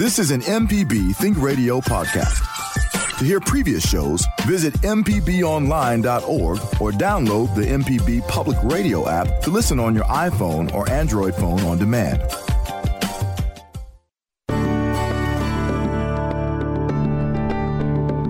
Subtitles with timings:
[0.00, 3.18] This is an MPB Think Radio podcast.
[3.18, 9.78] To hear previous shows, visit MPBOnline.org or download the MPB Public Radio app to listen
[9.78, 12.22] on your iPhone or Android phone on demand.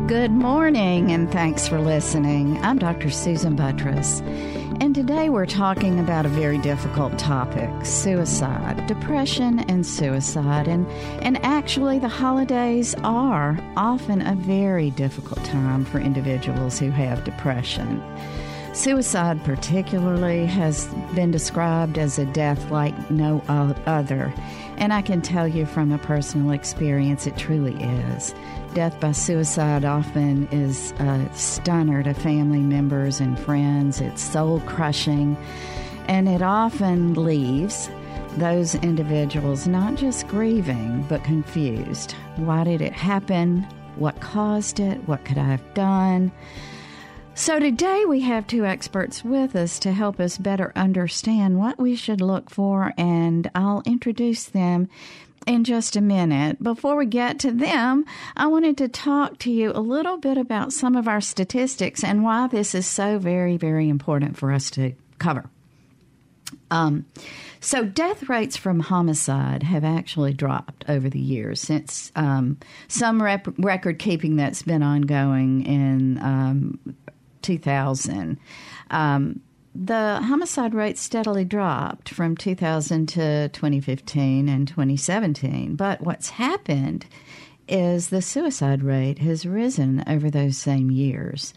[0.09, 2.59] Good morning, and thanks for listening.
[2.65, 3.11] I'm Dr.
[3.11, 4.21] Susan Buttross,
[4.81, 10.69] and today we're talking about a very difficult topic suicide, depression, and suicide.
[10.69, 10.87] And,
[11.23, 18.03] and actually, the holidays are often a very difficult time for individuals who have depression.
[18.73, 24.33] Suicide, particularly, has been described as a death like no other.
[24.79, 28.35] And I can tell you from a personal experience, it truly is.
[28.73, 34.01] Death by suicide often is a stunner to family members and friends.
[34.01, 35.37] It's soul crushing,
[36.07, 37.91] and it often leaves
[38.37, 42.13] those individuals not just grieving, but confused.
[42.37, 43.63] Why did it happen?
[43.97, 44.99] What caused it?
[45.09, 46.31] What could I have done?
[47.35, 51.97] So, today we have two experts with us to help us better understand what we
[51.97, 54.89] should look for, and I'll introduce them
[55.47, 56.63] in just a minute.
[56.63, 58.05] Before we get to them,
[58.37, 62.23] I wanted to talk to you a little bit about some of our statistics and
[62.23, 65.45] why this is so very, very important for us to cover.
[66.71, 67.07] Um,
[67.61, 72.59] so, death rates from homicide have actually dropped over the years since um,
[72.89, 76.79] some rep- record keeping that's been ongoing in um,
[77.43, 78.39] 2000.
[78.91, 79.41] Um,
[79.83, 85.75] the homicide rate steadily dropped from 2000 to 2015 and 2017.
[85.75, 87.07] But what's happened
[87.67, 91.55] is the suicide rate has risen over those same years.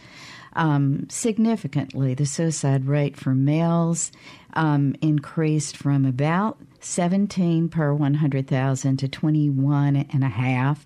[0.54, 4.12] Um, significantly, the suicide rate for males
[4.54, 10.86] um, increased from about 17 per 100,000 to 21 and a half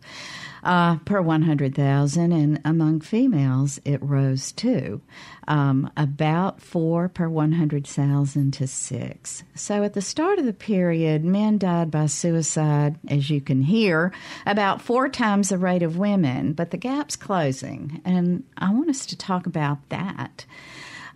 [0.63, 5.01] uh, per 100,000, and among females, it rose too,
[5.47, 9.43] um, about four per 100,000 to six.
[9.55, 14.11] So at the start of the period, men died by suicide, as you can hear,
[14.45, 19.05] about four times the rate of women, but the gap's closing, and I want us
[19.07, 20.45] to talk about that.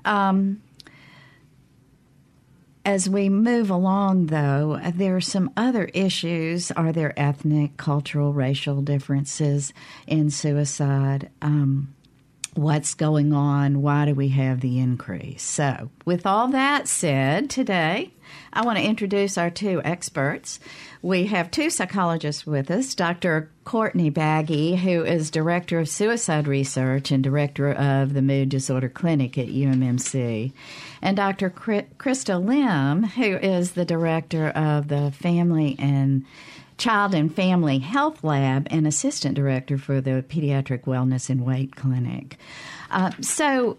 [0.05, 0.61] Um,
[2.85, 6.71] as we move along, though, there are some other issues.
[6.71, 9.73] Are there ethnic, cultural, racial differences
[10.07, 11.29] in suicide?
[11.41, 11.93] Um,
[12.55, 13.81] what's going on?
[13.81, 15.43] Why do we have the increase?
[15.43, 18.13] So, with all that said, today
[18.53, 20.59] I want to introduce our two experts.
[21.01, 23.49] We have two psychologists with us Dr.
[23.63, 29.37] Courtney Bagge, who is Director of Suicide Research and Director of the Mood Disorder Clinic
[29.37, 30.51] at UMMC,
[31.01, 31.49] and Dr.
[31.97, 36.25] Crystal Lim, who is the Director of the Family and
[36.77, 42.37] Child and Family Health Lab and Assistant Director for the Pediatric Wellness and Weight Clinic.
[42.89, 43.77] Uh, so,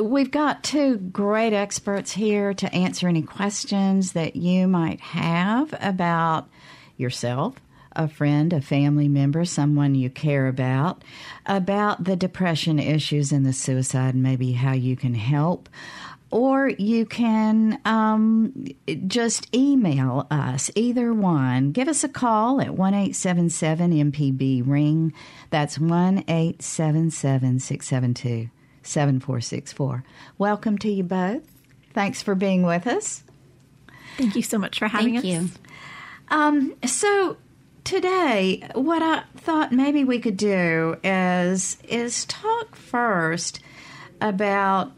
[0.00, 6.48] we've got two great experts here to answer any questions that you might have about
[6.96, 7.56] yourself,
[7.92, 11.02] a friend, a family member, someone you care about,
[11.46, 15.68] about the depression issues and the suicide, and maybe how you can help.
[16.30, 18.66] Or you can um,
[19.08, 21.72] just email us, either one.
[21.72, 25.12] Give us a call at 1 877 MPB Ring.
[25.50, 28.50] That's 1 672
[28.82, 30.04] 7464.
[30.38, 31.42] Welcome to you both.
[31.92, 33.22] Thanks for being with us.
[34.16, 35.24] Thank you so much for having Thank us.
[35.24, 35.50] you.
[36.28, 37.36] Um, so
[37.84, 43.60] today, what I thought maybe we could do is is talk first
[44.20, 44.92] about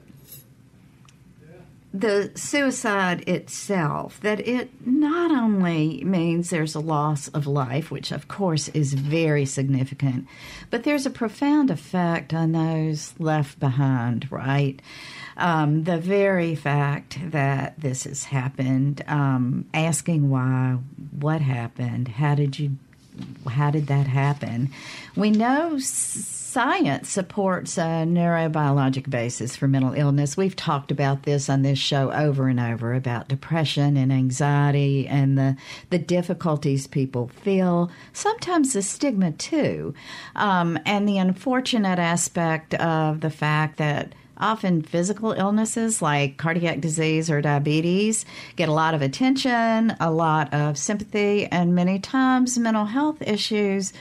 [1.94, 8.28] the suicide itself, that it not only means there's a loss of life, which of
[8.28, 10.26] course is very significant,
[10.70, 14.80] but there's a profound effect on those left behind, right?
[15.36, 20.78] Um, the very fact that this has happened, um, asking why,
[21.18, 22.76] what happened, how did you
[23.46, 24.70] how did that happen?
[25.16, 25.78] We know
[26.52, 30.36] science supports a neurobiologic basis for mental illness.
[30.36, 35.38] We've talked about this on this show over and over about depression and anxiety and
[35.38, 35.56] the,
[35.88, 39.94] the difficulties people feel, sometimes the stigma too,
[40.36, 47.30] um, and the unfortunate aspect of the fact that often physical illnesses like cardiac disease
[47.30, 48.26] or diabetes
[48.56, 53.94] get a lot of attention, a lot of sympathy, and many times mental health issues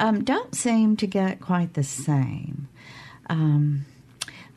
[0.00, 2.68] um, don't seem to get quite the same.
[3.28, 3.84] Um,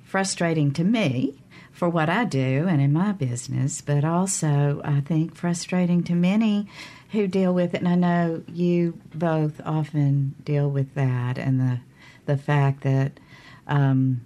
[0.03, 1.35] frustrating to me
[1.71, 6.67] for what I do and in my business, but also I think frustrating to many
[7.11, 7.81] who deal with it.
[7.81, 11.79] And I know you both often deal with that and the
[12.25, 13.19] the fact that
[13.67, 14.21] um,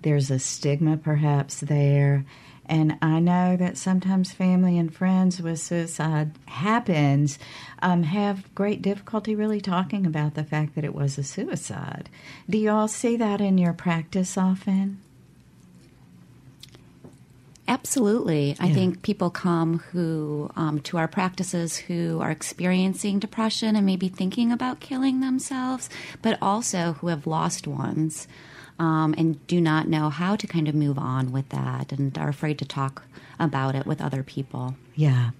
[0.00, 2.24] there's a stigma perhaps there.
[2.66, 7.38] And I know that sometimes family and friends with suicide happens
[7.82, 12.08] um, have great difficulty really talking about the fact that it was a suicide.
[12.48, 15.00] Do you all see that in your practice often?
[17.66, 18.50] Absolutely.
[18.50, 18.56] Yeah.
[18.60, 24.08] I think people come who um, to our practices who are experiencing depression and maybe
[24.08, 25.88] thinking about killing themselves,
[26.20, 28.28] but also who have lost ones
[28.78, 32.28] um, and do not know how to kind of move on with that and are
[32.28, 33.04] afraid to talk
[33.38, 34.74] about it with other people.
[34.94, 35.30] Yeah.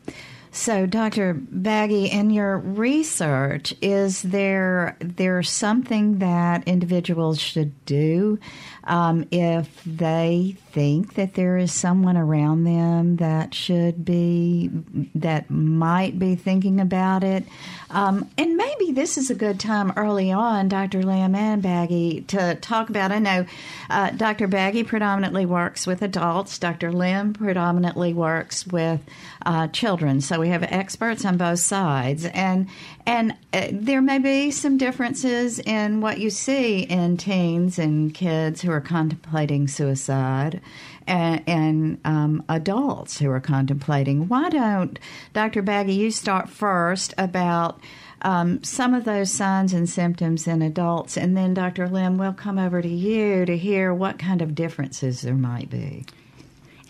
[0.55, 1.35] So, Dr.
[1.35, 8.39] Bagge, in your research, is there there something that individuals should do
[8.87, 14.71] um, if they think that there is someone around them that should be
[15.15, 17.45] that might be thinking about it?
[17.91, 21.03] Um, and maybe this is a good time early on, Dr.
[21.03, 23.13] Lim and Bagge, to talk about.
[23.13, 23.47] I know
[23.89, 24.49] uh, Dr.
[24.49, 26.59] Bagge predominantly works with adults.
[26.59, 26.93] Dr.
[26.93, 29.01] Lim predominantly works with
[29.47, 30.21] uh, children.
[30.21, 32.69] So we have experts on both sides, and
[33.07, 38.63] and uh, there may be some differences in what you see in teens and kids
[38.63, 40.61] who are contemplating suicide.
[41.07, 44.27] And, and um, adults who are contemplating.
[44.27, 44.99] Why don't,
[45.35, 45.63] Dr.
[45.63, 47.79] Bagge, you start first about
[48.23, 51.91] um, some of those signs and symptoms in adults, and then Dr.
[51.91, 56.07] Lim, we'll come over to you to hear what kind of differences there might be.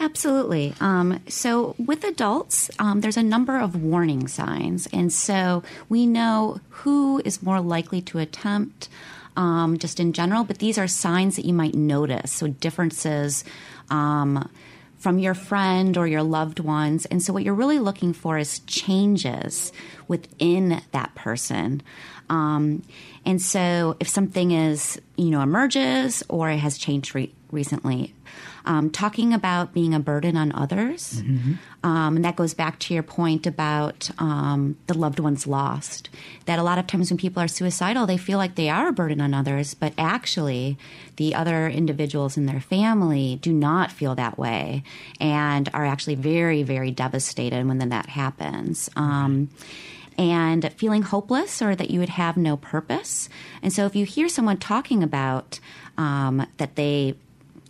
[0.01, 0.75] Absolutely.
[0.81, 4.89] Um, so, with adults, um, there's a number of warning signs.
[4.93, 8.89] And so, we know who is more likely to attempt
[9.37, 12.33] um, just in general, but these are signs that you might notice.
[12.33, 13.45] So, differences
[13.89, 14.49] um,
[14.99, 17.07] from your friend or your loved ones.
[17.07, 19.73] And so, what you're really looking for is changes
[20.09, 21.83] within that person.
[22.29, 22.83] Um,
[23.25, 28.13] and so, if something is, you know, emerges or it has changed re- recently,
[28.67, 31.23] um, talking about being a burden on others.
[31.23, 31.55] Mm-hmm.
[31.83, 36.09] Um, and that goes back to your point about um, the loved ones lost.
[36.47, 38.93] That a lot of times when people are suicidal, they feel like they are a
[38.93, 40.79] burden on others, but actually,
[41.17, 44.83] the other individuals in their family do not feel that way
[45.21, 48.91] and are actually very, very devastated when then that happens.
[48.97, 49.51] Um,
[50.17, 53.29] and feeling hopeless or that you would have no purpose.
[53.63, 55.59] And so if you hear someone talking about
[55.99, 57.15] um, that they,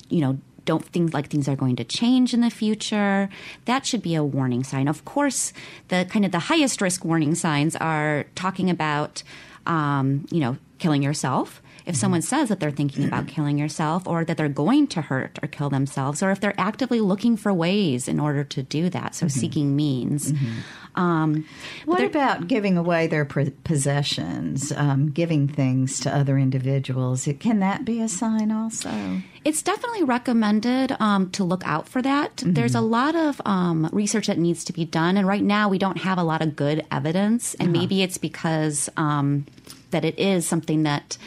[0.08, 3.28] you know, don't think like things are going to change in the future,
[3.64, 4.88] that should be a warning sign.
[4.88, 5.52] Of course,
[5.88, 9.22] the kind of the highest risk warning signs are talking about,
[9.66, 11.62] um, you know, killing yourself.
[11.86, 15.38] If someone says that they're thinking about killing yourself or that they're going to hurt
[15.42, 19.14] or kill themselves, or if they're actively looking for ways in order to do that,
[19.14, 19.38] so mm-hmm.
[19.38, 20.32] seeking means.
[20.32, 20.60] Mm-hmm.
[20.96, 21.44] Um,
[21.86, 27.28] what about giving away their possessions, um, giving things to other individuals?
[27.40, 29.20] Can that be a sign also?
[29.44, 32.36] It's definitely recommended um, to look out for that.
[32.36, 32.52] Mm-hmm.
[32.52, 35.78] There's a lot of um, research that needs to be done, and right now we
[35.78, 37.80] don't have a lot of good evidence, and uh-huh.
[37.80, 39.46] maybe it's because um,
[39.90, 41.18] that it is something that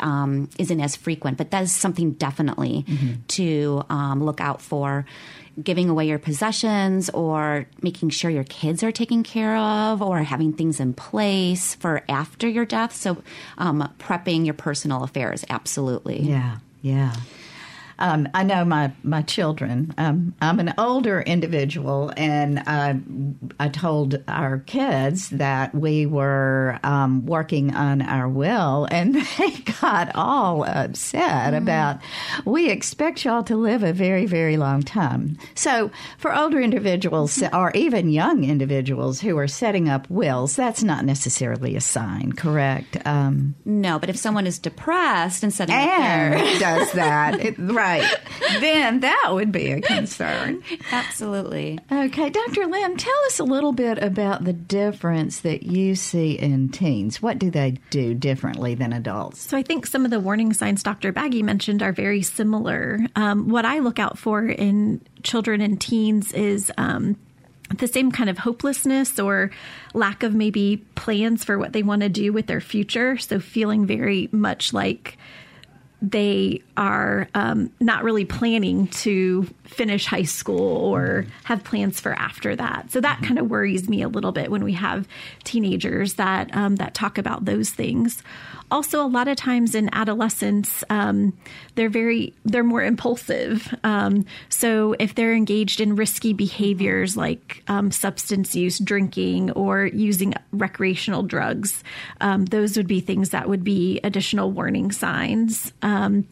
[0.00, 3.14] um, isn't as frequent, but that is something definitely mm-hmm.
[3.28, 5.04] to um, look out for
[5.62, 10.52] giving away your possessions or making sure your kids are taken care of or having
[10.52, 12.94] things in place for after your death.
[12.94, 13.22] So,
[13.56, 16.20] um, prepping your personal affairs, absolutely.
[16.20, 17.14] Yeah, yeah.
[17.98, 19.94] Um, I know my my children.
[19.96, 23.00] Um, I'm an older individual, and I,
[23.58, 29.50] I told our kids that we were um, working on our will, and they
[29.80, 31.58] got all upset mm.
[31.58, 32.00] about.
[32.44, 35.38] We expect y'all to live a very very long time.
[35.54, 41.04] So for older individuals or even young individuals who are setting up wills, that's not
[41.04, 42.98] necessarily a sign, correct?
[43.06, 47.58] Um, no, but if someone is depressed and setting and up their does that, it,
[47.58, 47.85] right?
[47.86, 48.18] Right.
[48.60, 50.62] then that would be a concern.
[50.90, 51.78] Absolutely.
[51.90, 52.66] Okay, Dr.
[52.66, 57.22] Lim, tell us a little bit about the difference that you see in teens.
[57.22, 59.40] What do they do differently than adults?
[59.40, 61.12] So I think some of the warning signs Dr.
[61.12, 63.00] Bagge mentioned are very similar.
[63.14, 67.16] Um, what I look out for in children and teens is um,
[67.78, 69.50] the same kind of hopelessness or
[69.94, 73.16] lack of maybe plans for what they want to do with their future.
[73.16, 75.18] So feeling very much like
[76.02, 82.54] they are um, not really planning to finish high school or have plans for after
[82.56, 82.90] that.
[82.92, 85.08] So that kind of worries me a little bit when we have
[85.44, 88.22] teenagers that um, that talk about those things.
[88.68, 91.32] Also, a lot of times in adolescence, um,
[91.76, 93.72] they're very they're more impulsive.
[93.84, 100.34] Um, so if they're engaged in risky behaviors like um, substance use, drinking, or using
[100.52, 101.84] recreational drugs,
[102.20, 105.72] um, those would be things that would be additional warning signs.
[105.82, 106.26] Um,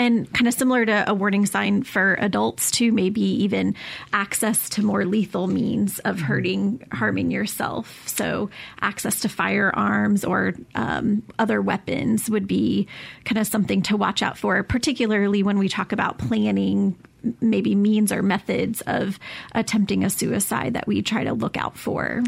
[0.00, 3.74] and kind of similar to a warning sign for adults to maybe even
[4.12, 6.24] access to more lethal means of mm-hmm.
[6.24, 12.88] hurting harming yourself so access to firearms or um, other weapons would be
[13.24, 16.96] kind of something to watch out for particularly when we talk about planning
[17.42, 19.18] maybe means or methods of
[19.52, 22.22] attempting a suicide that we try to look out for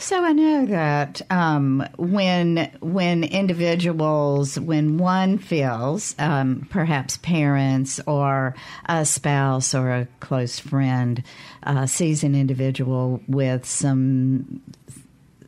[0.00, 8.54] so I know that um, when when individuals, when one feels, um, perhaps parents or
[8.86, 11.22] a spouse or a close friend
[11.62, 14.62] uh, sees an individual with some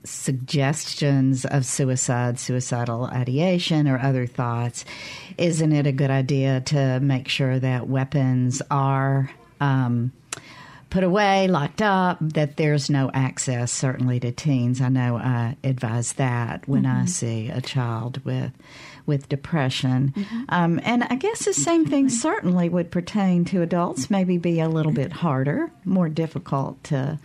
[0.04, 4.84] suggestions of suicide, suicidal ideation, or other thoughts,
[5.38, 9.30] isn't it a good idea to make sure that weapons are
[9.60, 10.12] um,
[10.92, 14.82] put away, locked up, that there's no access, certainly to teens.
[14.82, 17.02] I know I advise that when mm-hmm.
[17.02, 18.52] I see a child with
[19.06, 20.12] with depression.
[20.14, 20.42] Mm-hmm.
[20.50, 24.68] Um, and I guess the same thing certainly would pertain to adults, maybe be a
[24.68, 27.18] little bit harder, more difficult to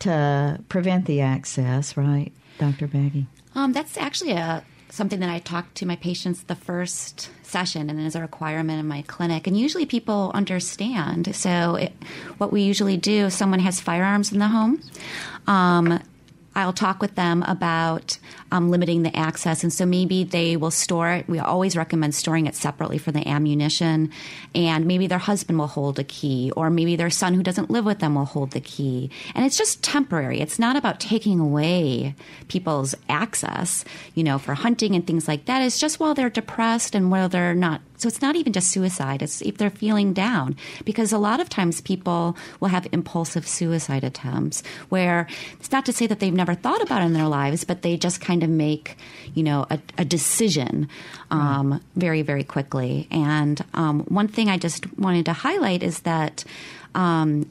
[0.00, 2.88] to prevent the access, right, Dr.
[2.88, 3.26] Bagge?
[3.54, 7.98] Um, that's actually a something that I talk to my patients the first session and
[7.98, 9.46] as a requirement in my clinic.
[9.46, 11.34] And usually people understand.
[11.34, 11.92] So, it,
[12.36, 14.82] what we usually do, if someone has firearms in the home,
[15.46, 15.98] um,
[16.54, 18.18] I'll talk with them about
[18.50, 19.62] um, limiting the access.
[19.62, 21.28] And so maybe they will store it.
[21.28, 24.10] We always recommend storing it separately for the ammunition.
[24.54, 27.84] And maybe their husband will hold a key, or maybe their son who doesn't live
[27.84, 29.10] with them will hold the key.
[29.34, 30.40] And it's just temporary.
[30.40, 32.14] It's not about taking away
[32.48, 35.62] people's access, you know, for hunting and things like that.
[35.62, 39.22] It's just while they're depressed and while they're not so it's not even just suicide,
[39.22, 40.56] it's if they're feeling down.
[40.84, 45.28] Because a lot of times people will have impulsive suicide attempts where
[45.60, 47.96] it's not to say that they've never thought about it in their lives, but they
[47.96, 48.96] just kind of make,
[49.34, 50.88] you know, a, a decision
[51.30, 53.06] um, very, very quickly.
[53.12, 56.44] And um, one thing I just wanted to highlight is that.
[56.94, 57.48] Um,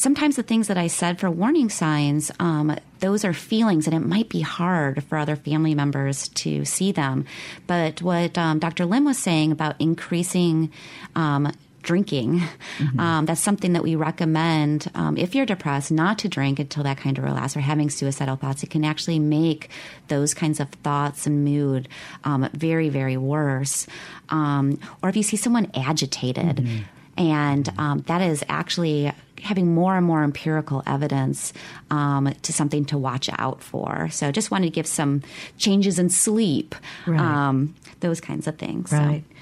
[0.00, 4.00] sometimes the things that I said for warning signs, um, those are feelings, and it
[4.00, 7.26] might be hard for other family members to see them.
[7.66, 8.86] But what um, Dr.
[8.86, 10.72] Lim was saying about increasing
[11.14, 11.52] um,
[11.82, 12.40] drinking.
[12.78, 13.00] Mm-hmm.
[13.00, 16.96] Um, that's something that we recommend um, if you're depressed, not to drink until that
[16.96, 18.62] kind of relapse or having suicidal thoughts.
[18.62, 19.70] It can actually make
[20.08, 21.88] those kinds of thoughts and mood
[22.24, 23.86] um, very, very worse.
[24.30, 26.56] Um, or if you see someone agitated.
[26.56, 26.78] Mm-hmm.
[27.18, 31.52] And um, that is actually having more and more empirical evidence
[31.90, 34.08] um, to something to watch out for.
[34.10, 35.22] So just wanted to give some
[35.58, 36.74] changes in sleep,
[37.06, 37.20] right.
[37.20, 38.92] um, those kinds of things.
[38.92, 39.24] Right.
[39.26, 39.36] So.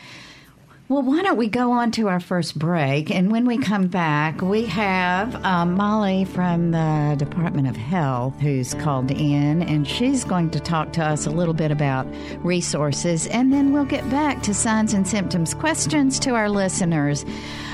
[0.90, 3.10] Well, why don't we go on to our first break?
[3.10, 8.72] And when we come back, we have um, Molly from the Department of Health who's
[8.72, 12.06] called in, and she's going to talk to us a little bit about
[12.38, 13.26] resources.
[13.26, 17.26] And then we'll get back to signs and symptoms questions to our listeners.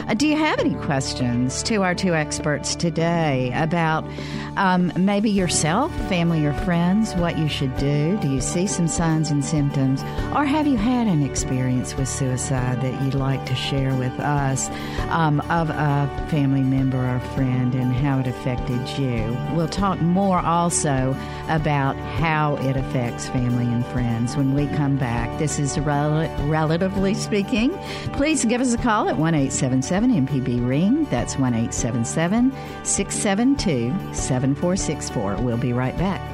[0.08, 4.04] Uh, do you have any questions to our two experts today about
[4.56, 8.18] um, maybe yourself, family, or friends, what you should do?
[8.20, 10.02] Do you see some signs and symptoms?
[10.34, 14.68] Or have you had an experience with suicide that you'd like to share with us
[15.10, 19.36] um, of a family member or friend and how it affected you?
[19.54, 21.16] We'll talk more also
[21.48, 25.38] about how it affects family and friends when we come back.
[25.38, 27.76] This is rel- relatively speaking.
[28.14, 31.04] Please give us a call at 1 877 MPB Ring.
[31.04, 32.52] That's 1 877
[32.84, 35.36] 672 7464.
[35.42, 36.33] We'll be right back.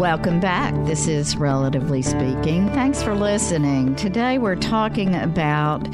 [0.00, 0.72] Welcome back.
[0.86, 2.70] This is Relatively Speaking.
[2.70, 3.94] Thanks for listening.
[3.96, 5.86] Today we're talking about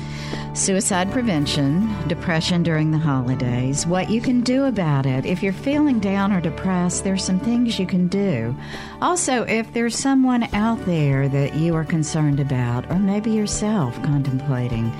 [0.54, 5.26] suicide prevention, depression during the holidays, what you can do about it.
[5.26, 8.54] If you're feeling down or depressed, there's some things you can do.
[9.02, 14.92] Also, if there's someone out there that you are concerned about, or maybe yourself contemplating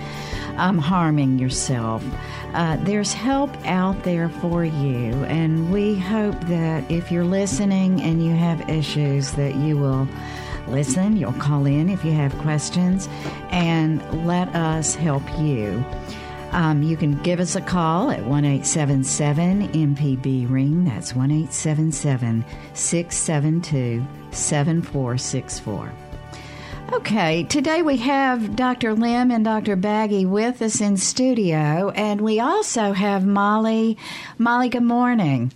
[0.57, 2.03] um, harming yourself.
[2.57, 8.25] Uh, there's help out there for you, and we hope that if you're listening and
[8.25, 10.09] you have issues, that you will
[10.67, 11.19] listen.
[11.19, 13.11] You'll call in if you have questions,
[13.51, 15.85] and let us help you.
[16.53, 20.87] Um, you can give us a call at 1 877 MPB Ring.
[20.87, 26.06] That's 1 877 672 7464.
[26.93, 28.95] Okay, today we have Dr.
[28.95, 29.77] Lim and Dr.
[29.77, 33.99] Bagge with us in studio, and we also have Molly.
[34.39, 35.53] Molly, good morning.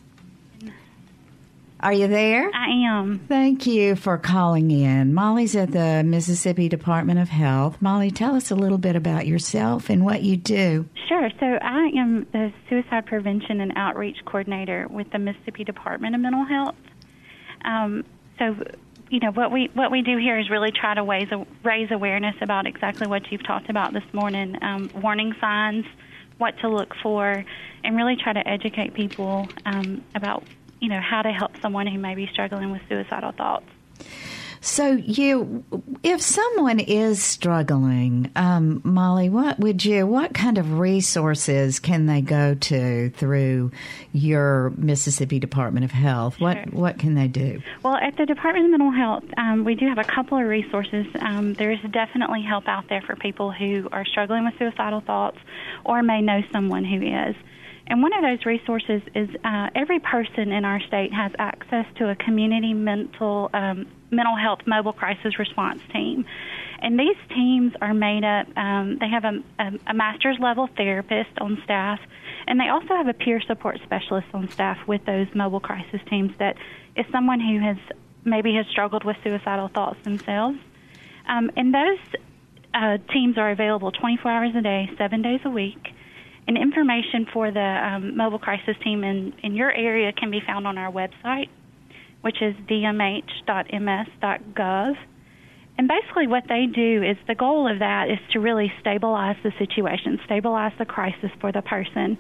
[1.79, 2.51] Are you there?
[2.53, 3.21] I am.
[3.29, 5.15] Thank you for calling in.
[5.15, 7.81] Molly's at the Mississippi Department of Health.
[7.81, 10.87] Molly, tell us a little bit about yourself and what you do.
[11.09, 11.31] Sure.
[11.39, 16.45] So, I am the Suicide Prevention and Outreach Coordinator with the Mississippi Department of Mental
[16.45, 16.77] Health.
[17.65, 18.05] Um,
[18.39, 18.57] so,
[19.11, 21.29] you know what we what we do here is really try to raise
[21.65, 25.85] raise awareness about exactly what you've talked about this morning, um, warning signs,
[26.39, 27.45] what to look for,
[27.83, 30.45] and really try to educate people um, about
[30.79, 33.67] you know how to help someone who may be struggling with suicidal thoughts.
[34.63, 35.65] So, you,
[36.03, 42.21] if someone is struggling, um, Molly, what would you, what kind of resources can they
[42.21, 43.71] go to through
[44.13, 46.39] your Mississippi Department of Health?
[46.41, 47.63] What what can they do?
[47.83, 51.07] Well, at the Department of Mental Health, um, we do have a couple of resources.
[51.21, 55.39] Um, there is definitely help out there for people who are struggling with suicidal thoughts
[55.85, 57.35] or may know someone who is.
[57.87, 62.11] And one of those resources is uh, every person in our state has access to
[62.11, 66.25] a community mental um, mental health mobile crisis response team.
[66.83, 68.47] And these teams are made up.
[68.57, 72.01] Um, they have a, a, a master's level therapist on staff,
[72.47, 76.33] and they also have a peer support specialist on staff with those mobile crisis teams.
[76.39, 76.57] That
[76.97, 77.77] is someone who has
[78.25, 80.59] maybe has struggled with suicidal thoughts themselves.
[81.29, 81.99] Um, and those
[82.75, 85.79] uh, teams are available 24 hours a day, seven days a week.
[86.47, 90.67] And information for the um, mobile crisis team in, in your area can be found
[90.67, 91.49] on our website,
[92.23, 93.35] which is dmh.ms.gov.
[95.79, 99.53] And basically, what they do is the goal of that is to really stabilize the
[99.59, 102.19] situation, stabilize the crisis for the person,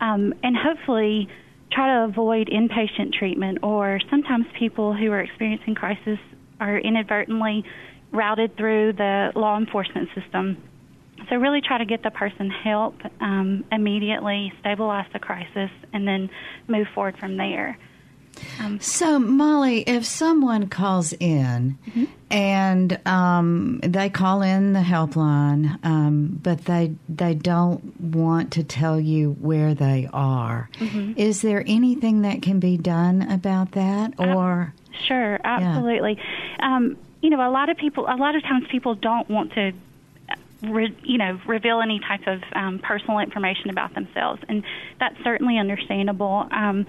[0.00, 1.28] um, and hopefully
[1.72, 3.58] try to avoid inpatient treatment.
[3.62, 6.18] Or sometimes people who are experiencing crisis
[6.60, 7.64] are inadvertently
[8.12, 10.62] routed through the law enforcement system
[11.28, 16.30] so really try to get the person help um, immediately, stabilize the crisis, and then
[16.66, 17.78] move forward from there.
[18.60, 22.04] Um, so, Molly, if someone calls in mm-hmm.
[22.30, 29.00] and um, they call in the helpline, um, but they they don't want to tell
[29.00, 31.12] you where they are, mm-hmm.
[31.16, 34.14] is there anything that can be done about that?
[34.18, 36.18] Or uh, sure, absolutely.
[36.58, 36.76] Yeah.
[36.76, 39.72] Um, you know, a lot of people, a lot of times, people don't want to
[40.62, 44.64] re, you know, reveal any type of um, personal information about themselves, and
[44.98, 46.46] that's certainly understandable.
[46.50, 46.86] Um,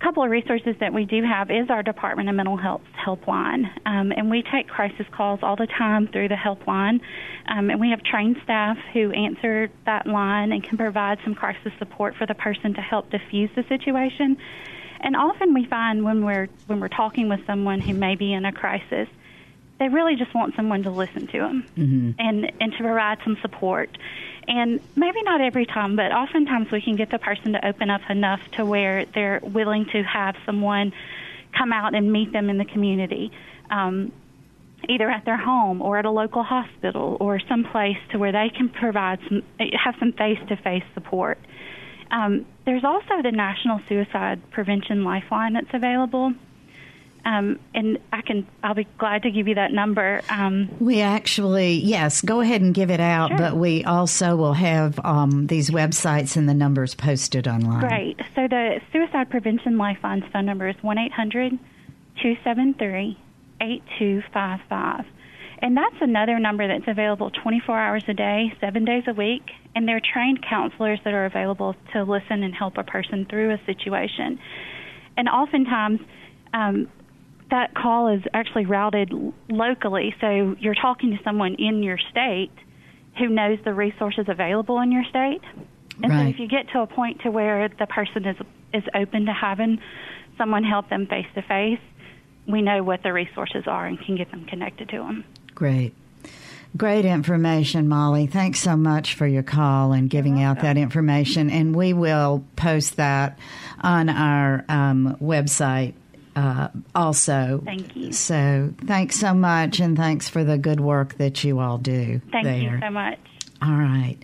[0.00, 3.64] a couple of resources that we do have is our Department of Mental Health helpline,
[3.84, 7.00] um, and we take crisis calls all the time through the helpline,
[7.46, 11.72] um, and we have trained staff who answer that line and can provide some crisis
[11.78, 14.36] support for the person to help diffuse the situation.
[15.00, 18.44] And often we find when we're when we're talking with someone who may be in
[18.44, 19.08] a crisis
[19.78, 22.10] they really just want someone to listen to them mm-hmm.
[22.18, 23.96] and and to provide some support.
[24.48, 28.00] And maybe not every time, but oftentimes we can get the person to open up
[28.08, 30.94] enough to where they're willing to have someone
[31.56, 33.30] come out and meet them in the community,
[33.70, 34.10] um,
[34.88, 38.70] either at their home or at a local hospital or someplace to where they can
[38.70, 39.42] provide some
[39.84, 41.38] have some face to face support.
[42.10, 46.32] Um, there's also the National Suicide Prevention Lifeline that's available.
[47.28, 50.22] Um, and I can, I'll be glad to give you that number.
[50.30, 53.36] Um, we actually, yes, go ahead and give it out, sure.
[53.36, 57.86] but we also will have um, these websites and the numbers posted online.
[57.86, 58.16] Great.
[58.34, 61.58] So the Suicide Prevention Lifeline's phone number is 1 800
[62.22, 63.18] 273
[63.60, 65.04] 8255.
[65.60, 69.42] And that's another number that's available 24 hours a day, seven days a week.
[69.74, 73.60] And they're trained counselors that are available to listen and help a person through a
[73.66, 74.38] situation.
[75.18, 76.00] And oftentimes,
[76.54, 76.88] um,
[77.50, 79.12] that call is actually routed
[79.48, 80.14] locally.
[80.20, 82.52] So you're talking to someone in your state
[83.18, 85.40] who knows the resources available in your state.
[86.02, 86.24] And right.
[86.24, 88.36] so if you get to a point to where the person is
[88.72, 89.80] is open to having
[90.36, 91.80] someone help them face to face,
[92.46, 95.24] we know what the resources are and can get them connected to them.
[95.54, 95.94] Great.
[96.76, 98.26] Great information, Molly.
[98.26, 101.48] Thanks so much for your call and giving out that information.
[101.48, 103.38] And we will post that
[103.80, 105.94] on our um, website
[106.38, 107.60] uh, also.
[107.64, 108.12] Thank you.
[108.12, 112.20] So thanks so much, and thanks for the good work that you all do.
[112.30, 112.56] Thank there.
[112.56, 113.18] you so much.
[113.60, 114.16] All right.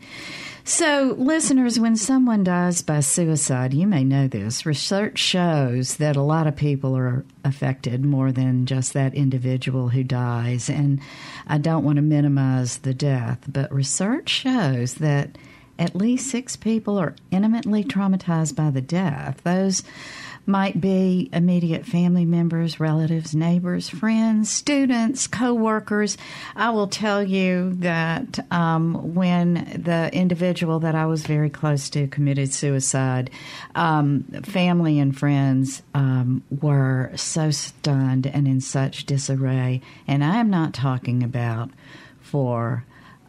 [0.66, 4.64] So, listeners, when someone dies by suicide, you may know this.
[4.64, 10.02] Research shows that a lot of people are affected more than just that individual who
[10.02, 10.70] dies.
[10.70, 11.00] And
[11.46, 15.36] I don't want to minimize the death, but research shows that
[15.78, 19.42] at least six people are intimately traumatized by the death.
[19.44, 19.82] Those
[20.46, 26.16] might be immediate family members, relatives, neighbors, friends, students, co-workers.
[26.54, 32.06] I will tell you that um, when the individual that I was very close to
[32.06, 33.30] committed suicide,
[33.74, 39.80] um, family and friends um, were so stunned and in such disarray.
[40.06, 41.70] And I am not talking about
[42.20, 42.84] for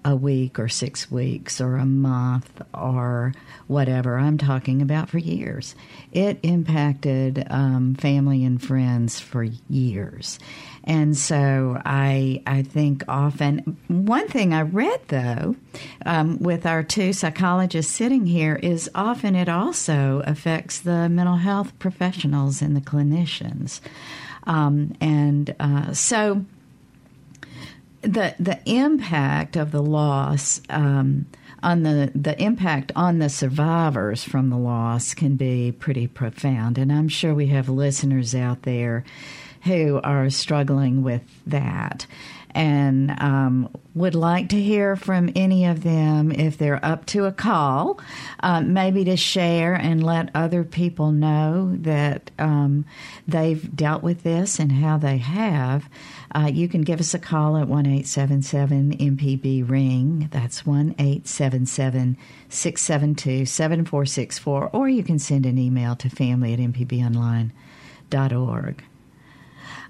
[0.06, 3.34] a week or six weeks or a month or
[3.68, 4.18] whatever.
[4.18, 5.76] I'm talking about for years.
[6.12, 10.38] It impacted um, family and friends for years.
[10.84, 15.56] And so I, I think often, one thing I read though,
[16.06, 21.78] um, with our two psychologists sitting here, is often it also affects the mental health
[21.80, 23.82] professionals and the clinicians.
[24.44, 26.46] Um, and uh, so,
[28.06, 31.26] the the impact of the loss um,
[31.63, 36.91] on the the impact on the survivors from the loss can be pretty profound, and
[36.91, 39.04] I'm sure we have listeners out there
[39.63, 42.06] who are struggling with that.
[42.56, 47.32] And um, would like to hear from any of them if they're up to a
[47.32, 48.00] call,
[48.39, 52.86] um, maybe to share and let other people know that um,
[53.28, 55.89] they've dealt with this and how they have.
[56.34, 60.30] Uh, you can give us a call at one eight seven seven MPB Ring.
[60.32, 64.70] That's 1 672 7464.
[64.74, 68.84] Or you can send an email to family at mpbonline.org.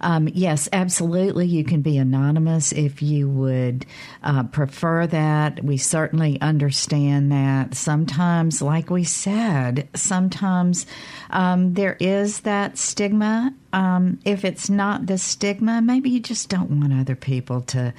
[0.01, 1.47] Um, yes, absolutely.
[1.47, 3.85] You can be anonymous if you would
[4.23, 5.63] uh, prefer that.
[5.63, 7.75] We certainly understand that.
[7.75, 10.85] Sometimes, like we said, sometimes
[11.29, 13.53] um, there is that stigma.
[13.73, 17.93] Um, if it's not the stigma, maybe you just don't want other people to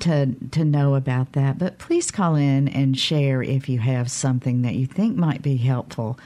[0.00, 1.58] to to know about that.
[1.58, 5.56] But please call in and share if you have something that you think might be
[5.56, 6.18] helpful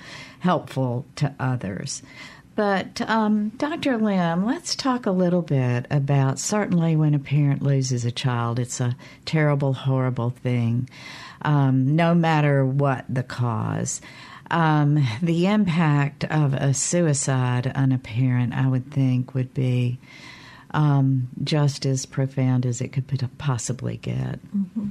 [0.44, 2.02] helpful to others.
[2.54, 3.98] But, um, Dr.
[3.98, 8.80] Lim, let's talk a little bit about certainly when a parent loses a child, it's
[8.80, 10.88] a terrible, horrible thing,
[11.42, 14.00] um, no matter what the cause.
[14.50, 19.98] Um, the impact of a suicide on a parent, I would think, would be
[20.72, 23.06] um, just as profound as it could
[23.38, 24.38] possibly get.
[24.54, 24.88] Mm-hmm.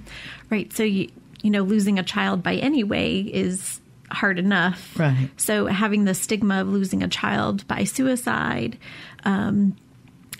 [0.49, 0.73] Right.
[0.73, 1.09] So, you,
[1.41, 3.79] you know, losing a child by any way is
[4.11, 4.97] hard enough.
[4.97, 5.29] Right.
[5.37, 8.77] So having the stigma of losing a child by suicide,
[9.23, 9.75] um,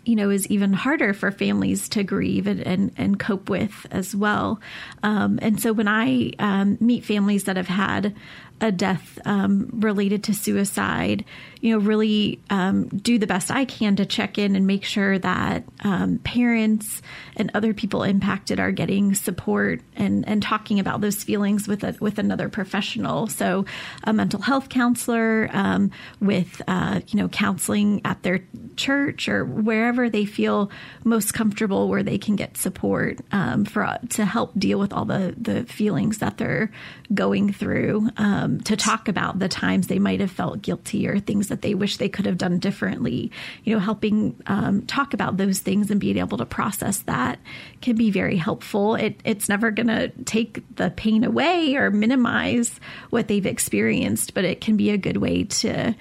[0.05, 4.15] you know, is even harder for families to grieve and, and, and cope with as
[4.15, 4.59] well.
[5.01, 8.13] Um, and so when I um, meet families that have had
[8.59, 11.23] a death um, related to suicide,
[11.63, 15.17] you know, really um, do the best I can to check in and make sure
[15.17, 17.01] that um, parents
[17.37, 21.95] and other people impacted are getting support and, and talking about those feelings with a,
[22.01, 23.27] with another professional.
[23.27, 23.63] So,
[24.03, 28.41] a mental health counselor, um, with uh, you know counseling at their
[28.75, 30.69] church or wherever they feel
[31.05, 35.33] most comfortable, where they can get support um, for to help deal with all the
[35.37, 36.69] the feelings that they're
[37.13, 38.09] going through.
[38.17, 41.75] Um, to talk about the times they might have felt guilty or things that they
[41.75, 43.31] wish they could have done differently.
[43.63, 47.37] You know, helping um, talk about those things and being able to process that
[47.81, 48.95] can be very helpful.
[48.95, 52.79] It, it's never going to take the pain away or minimize
[53.11, 55.93] what they've experienced, but it can be a good way to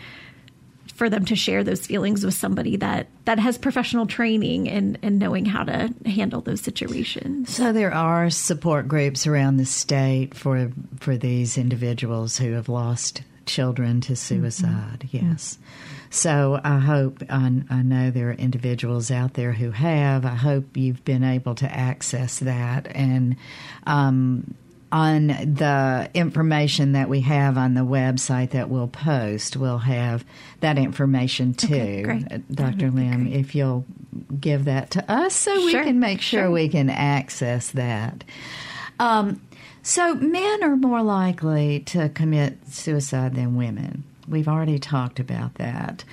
[0.94, 5.18] for them to share those feelings with somebody that that has professional training and and
[5.18, 7.54] knowing how to handle those situations.
[7.54, 13.22] So there are support groups around the state for for these individuals who have lost
[13.46, 15.08] children to suicide.
[15.12, 15.30] Mm-hmm.
[15.30, 15.58] Yes.
[16.10, 20.24] So I hope I, I, know there are individuals out there who have.
[20.24, 23.36] I hope you've been able to access that and.
[23.86, 24.54] Um,
[24.92, 30.22] on the information that we have on the website that we'll post, we'll have
[30.60, 31.74] that information too.
[31.74, 32.54] Okay, great.
[32.54, 32.90] Dr.
[32.90, 33.86] Lim, if you'll
[34.38, 36.50] give that to us so we can make sure sure.
[36.50, 38.22] we can access that.
[38.98, 39.40] Um,
[39.82, 44.04] so, men are more likely to commit suicide than women.
[44.28, 46.04] We've already talked about that.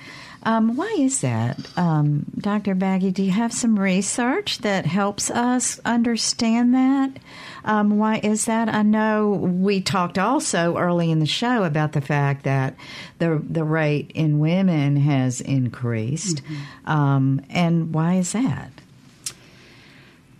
[0.42, 1.58] Um, why is that?
[1.76, 2.74] Um, Dr.
[2.74, 7.18] Bagge, do you have some research that helps us understand that?
[7.64, 8.68] Um, why is that?
[8.68, 12.74] I know we talked also early in the show about the fact that
[13.18, 16.40] the the rate in women has increased,
[16.86, 18.70] um, and why is that?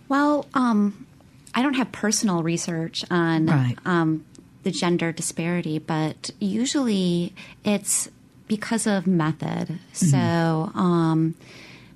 [0.09, 1.05] Well, um,
[1.53, 3.77] I don't have personal research on Right.
[3.85, 4.23] um,
[4.63, 7.33] the gender disparity, but usually
[7.63, 8.09] it's
[8.47, 9.79] because of method.
[9.93, 11.35] So, um,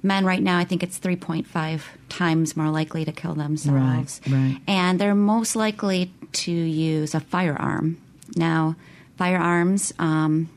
[0.02, 4.22] men right now, I think it's 3.5 times more likely to kill themselves.
[4.28, 4.58] Right, right.
[4.68, 7.98] And they're most likely to use a firearm.
[8.36, 8.76] Now,
[9.18, 10.50] firearms, um,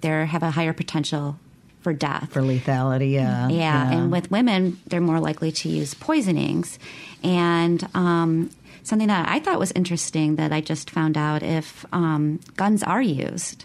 [0.00, 1.38] they have a higher potential
[1.80, 2.30] for death.
[2.32, 6.78] For lethality, yeah, Yeah, and with women, they're more likely to use poisonings.
[7.24, 8.50] And um,
[8.82, 13.02] something that I thought was interesting that I just found out if um, guns are
[13.02, 13.64] used,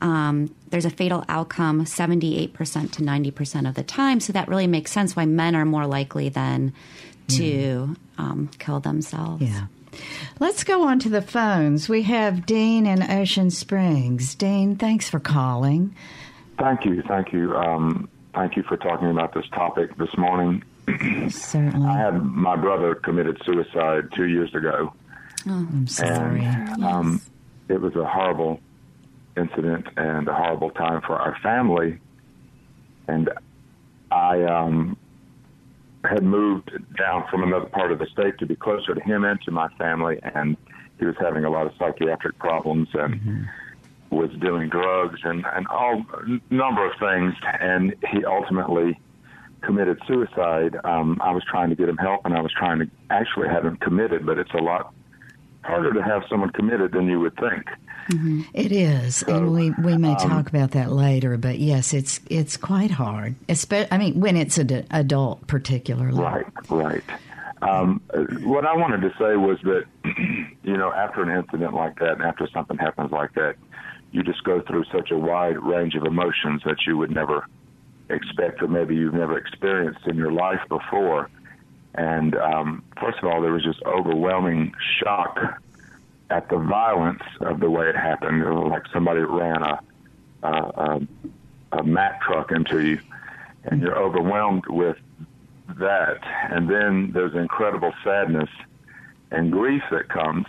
[0.00, 2.52] um, there's a fatal outcome 78%
[2.92, 4.20] to 90% of the time.
[4.20, 6.72] So that really makes sense why men are more likely than
[7.28, 9.42] to um, kill themselves.
[9.42, 9.66] Yeah.
[10.40, 11.88] Let's go on to the phones.
[11.88, 14.34] We have Dean in Ocean Springs.
[14.34, 15.94] Dean, thanks for calling.
[16.58, 20.62] Thank you, thank you, um, thank you for talking about this topic this morning.
[20.86, 21.88] Certainly.
[21.88, 24.92] I had my brother committed suicide two years ago,
[25.46, 26.42] I'm sorry.
[26.42, 27.20] and um,
[27.68, 28.60] it was a horrible
[29.36, 31.98] incident and a horrible time for our family.
[33.08, 33.30] And
[34.10, 34.96] I um,
[36.04, 39.40] had moved down from another part of the state to be closer to him and
[39.42, 40.56] to my family, and
[40.98, 43.48] he was having a lot of psychiatric problems and
[44.10, 46.04] was doing drugs and and all
[46.50, 48.98] number of things, and he ultimately
[49.64, 50.76] committed suicide.
[50.84, 53.64] Um, I was trying to get him help, and I was trying to actually have
[53.64, 54.92] him committed, but it's a lot
[55.62, 57.64] harder to have someone committed than you would think.
[58.52, 61.38] It is, and we, we may talk about that later.
[61.38, 63.34] But yes, it's it's quite hard.
[63.48, 66.20] Espe- I mean, when it's an adult, particularly.
[66.20, 67.02] Right, right.
[67.62, 68.02] Um,
[68.42, 69.84] what I wanted to say was that,
[70.62, 73.56] you know, after an incident like that, and after something happens like that,
[74.12, 77.46] you just go through such a wide range of emotions that you would never
[78.10, 81.30] expect, or maybe you've never experienced in your life before.
[81.94, 85.38] And um, first of all, there was just overwhelming shock
[86.30, 88.42] at the violence of the way it happened.
[88.42, 89.80] It was like somebody ran a,
[90.42, 91.00] a, a,
[91.78, 93.00] a Mack truck into you,
[93.64, 94.96] and you're overwhelmed with
[95.78, 96.18] that.
[96.50, 98.50] And then there's incredible sadness
[99.30, 100.46] and grief that comes.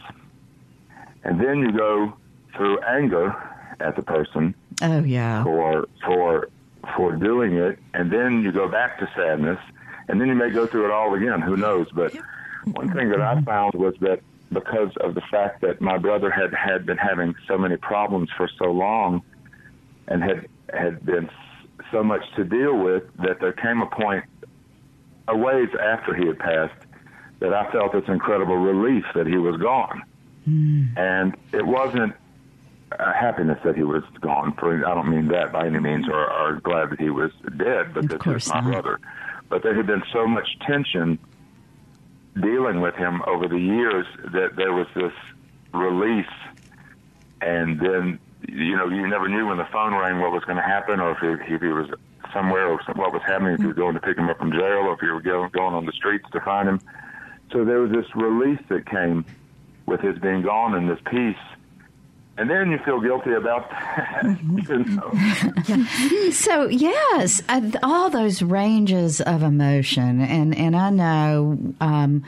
[1.23, 2.13] And then you go
[2.55, 3.35] through anger
[3.79, 5.43] at the person Oh yeah.
[5.43, 6.49] for for
[6.95, 9.59] for doing it, and then you go back to sadness,
[10.07, 11.41] and then you may go through it all again.
[11.41, 11.87] Who knows?
[11.93, 12.15] But
[12.65, 14.21] one thing that I found was that
[14.51, 18.49] because of the fact that my brother had had been having so many problems for
[18.57, 19.21] so long,
[20.07, 21.29] and had had been
[21.91, 24.25] so much to deal with, that there came a point,
[25.27, 26.85] a ways after he had passed,
[27.39, 30.03] that I felt this incredible relief that he was gone,
[30.45, 30.85] hmm.
[30.97, 32.13] and it wasn't
[32.99, 34.53] Uh, happiness that he was gone.
[34.53, 37.93] For I don't mean that by any means, or, or glad that he was dead
[37.93, 38.71] because he course was my not.
[38.71, 38.99] brother.
[39.49, 41.19] But there had been so much tension
[42.41, 45.13] dealing with him over the years that there was this
[45.73, 46.25] release,
[47.41, 50.63] and then you know you never knew when the phone rang what was going to
[50.63, 51.89] happen, or if he, if he was
[52.33, 53.77] somewhere, or what was happening, if you were mm.
[53.77, 55.93] going to pick him up from jail, or if you were going, going on the
[55.93, 56.79] streets to find him.
[57.51, 59.25] So there was this release that came
[59.85, 61.35] with his being gone and this peace.
[62.37, 64.37] And then you feel guilty about that.
[64.43, 64.85] you
[66.25, 66.31] know?
[66.31, 72.23] So yes, uh, all those ranges of emotion, and and I know um,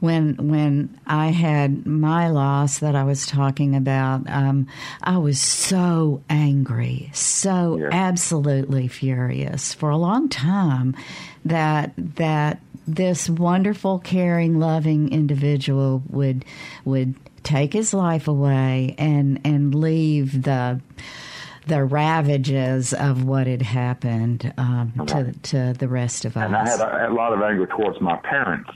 [0.00, 4.66] when when I had my loss that I was talking about, um,
[5.02, 7.90] I was so angry, so Yeah.
[7.92, 10.96] absolutely furious for a long time
[11.44, 16.44] that that this wonderful, caring, loving individual would
[16.84, 20.80] would take his life away and and leave the
[21.66, 26.44] the ravages of what had happened um, to to the rest of us.
[26.44, 28.70] And I had a, a lot of anger towards my parents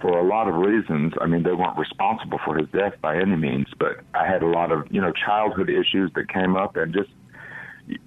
[0.00, 1.12] for a lot of reasons.
[1.20, 4.46] I mean, they weren't responsible for his death by any means, but I had a
[4.46, 7.10] lot of, you know, childhood issues that came up and just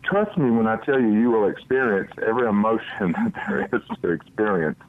[0.04, 2.82] trust me when I tell you, you will experience every emotion
[3.14, 4.80] that there is to experience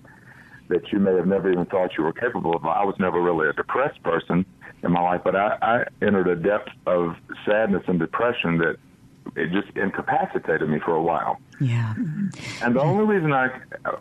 [0.69, 2.65] that you may have never even thought you were capable of.
[2.65, 4.45] I was never really a depressed person.
[4.83, 8.77] In my life, but I, I entered a depth of sadness and depression that
[9.37, 11.39] it just incapacitated me for a while.
[11.61, 11.95] Yeah.
[12.63, 13.49] And the only reason I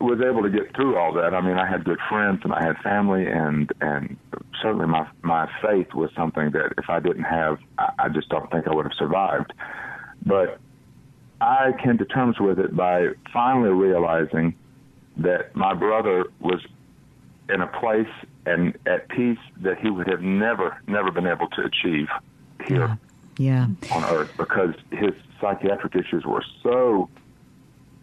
[0.00, 2.62] was able to get through all that, I mean, I had good friends and I
[2.62, 4.16] had family, and and
[4.62, 8.50] certainly my my faith was something that if I didn't have, I, I just don't
[8.50, 9.52] think I would have survived.
[10.24, 10.60] But
[11.40, 14.54] I came to terms with it by finally realizing
[15.18, 16.60] that my brother was
[17.48, 18.06] in a place
[18.48, 22.08] and at peace that he would have never, never been able to achieve
[22.66, 22.98] here
[23.36, 23.66] Yeah.
[23.92, 27.08] on Earth because his psychiatric issues were so,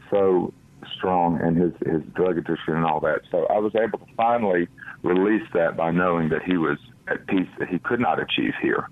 [0.09, 0.53] so
[0.95, 3.21] strong and his, his drug addiction and all that.
[3.31, 4.67] So I was able to finally
[5.03, 6.77] release that by knowing that he was
[7.07, 8.87] at peace that he could not achieve here.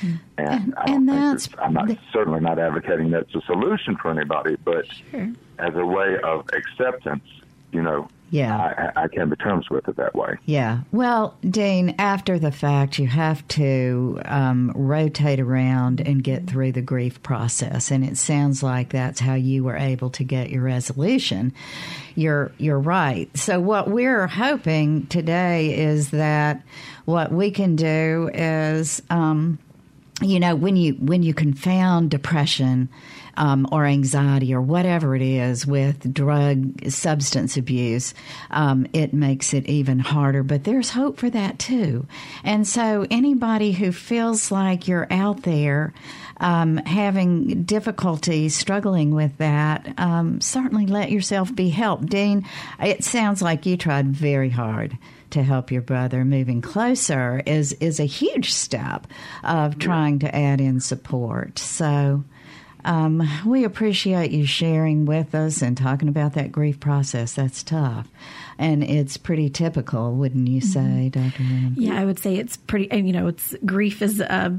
[0.00, 0.14] Hmm.
[0.38, 4.56] And, And- and that's I'm not the- certainly not advocating that's a solution for anybody,
[4.64, 4.86] but
[5.58, 7.24] as a way of acceptance,
[7.72, 8.92] you know, Yeah.
[8.96, 10.36] I, I came to terms with it that way.
[10.46, 10.80] Yeah.
[10.90, 16.82] Well, Dean, after the fact, you have to um, rotate around and get through the
[16.82, 21.52] grief process, and it sounds like that's how you were able to get your resolution.
[22.16, 23.34] You're you're right.
[23.36, 26.62] So what we're hoping today is that
[27.04, 29.02] what we can do is.
[29.10, 29.58] Um,
[30.22, 32.88] you know when you when you confound depression
[33.36, 38.14] um, or anxiety or whatever it is with drug substance abuse
[38.50, 40.42] um, it makes it even harder.
[40.42, 42.06] But there's hope for that too.
[42.44, 45.92] And so anybody who feels like you're out there
[46.38, 52.06] um, having difficulty struggling with that um, certainly let yourself be helped.
[52.06, 52.46] Dean
[52.80, 54.98] it sounds like you tried very hard
[55.30, 56.24] to help your brother.
[56.24, 59.06] Moving closer is is a huge step
[59.42, 61.58] of trying to add in support.
[61.58, 62.24] So
[62.86, 67.34] um, we appreciate you sharing with us and talking about that grief process.
[67.34, 68.08] That's tough,
[68.58, 71.42] and it's pretty typical, wouldn't you say, Doctor?
[71.74, 72.88] Yeah, I would say it's pretty.
[72.96, 74.50] You know, it's grief is uh,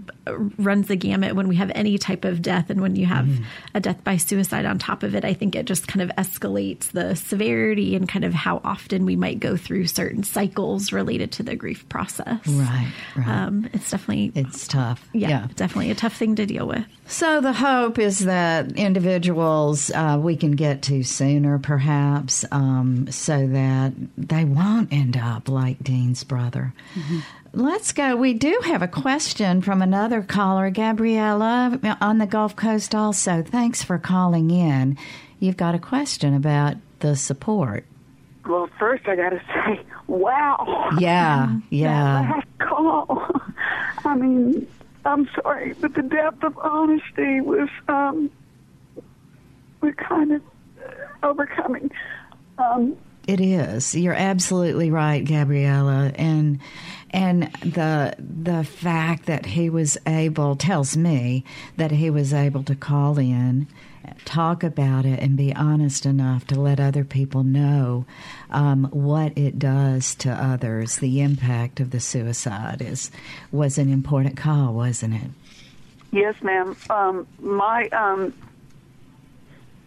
[0.57, 3.27] runs the gamut when we have any type of death, and when you have
[3.73, 5.25] a death by suicide on top of it.
[5.25, 9.15] I think it just kind of escalates the severity and kind of how often we
[9.15, 12.45] might go through certain cycles related to the grief process.
[12.47, 13.27] Right, right.
[13.27, 15.07] Um, it's definitely It's tough.
[15.13, 16.85] yeah, definitely a tough thing to deal with.
[17.07, 23.47] So the hope is that individuals uh, we can get to sooner, perhaps, um, so
[23.47, 23.86] that
[24.17, 26.73] they won't end up like Dean's brother.
[27.53, 28.15] Let's go.
[28.15, 32.93] We do have a question from another caller, Gabriella, on the Gulf Coast.
[32.93, 34.97] Also, thanks for calling in.
[35.39, 37.85] You've got a question about the support.
[38.45, 40.89] Well, first I got to say, wow.
[40.99, 42.33] Yeah, yeah.
[42.35, 43.29] That call.
[44.05, 44.67] I mean,
[45.05, 48.29] I'm sorry, but the depth of honesty was um,
[49.81, 50.41] was kind of
[51.23, 51.91] overcoming.
[52.57, 53.93] Um, It is.
[53.93, 56.59] You're absolutely right, Gabriella, and
[57.11, 61.43] and the the fact that he was able tells me
[61.75, 63.67] that he was able to call in,
[64.23, 68.05] talk about it, and be honest enough to let other people know
[68.49, 70.97] um, what it does to others.
[70.97, 73.11] The impact of the suicide is
[73.51, 75.31] was an important call, wasn't it?
[76.11, 76.75] yes, ma'am.
[76.89, 78.33] Um, my um,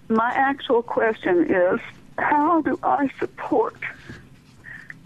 [0.09, 1.81] my actual question is,
[2.19, 3.77] how do I support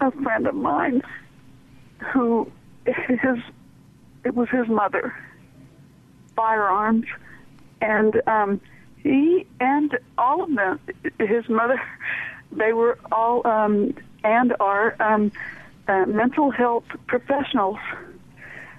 [0.01, 1.03] a friend of mine
[2.13, 2.51] who
[2.87, 3.39] his
[4.25, 5.15] it was his mother
[6.37, 7.07] firearms
[7.81, 8.61] and um
[9.03, 10.81] he and all of them
[11.19, 11.81] his mother
[12.53, 15.31] they were all um and are um
[15.87, 17.79] uh, mental health professionals.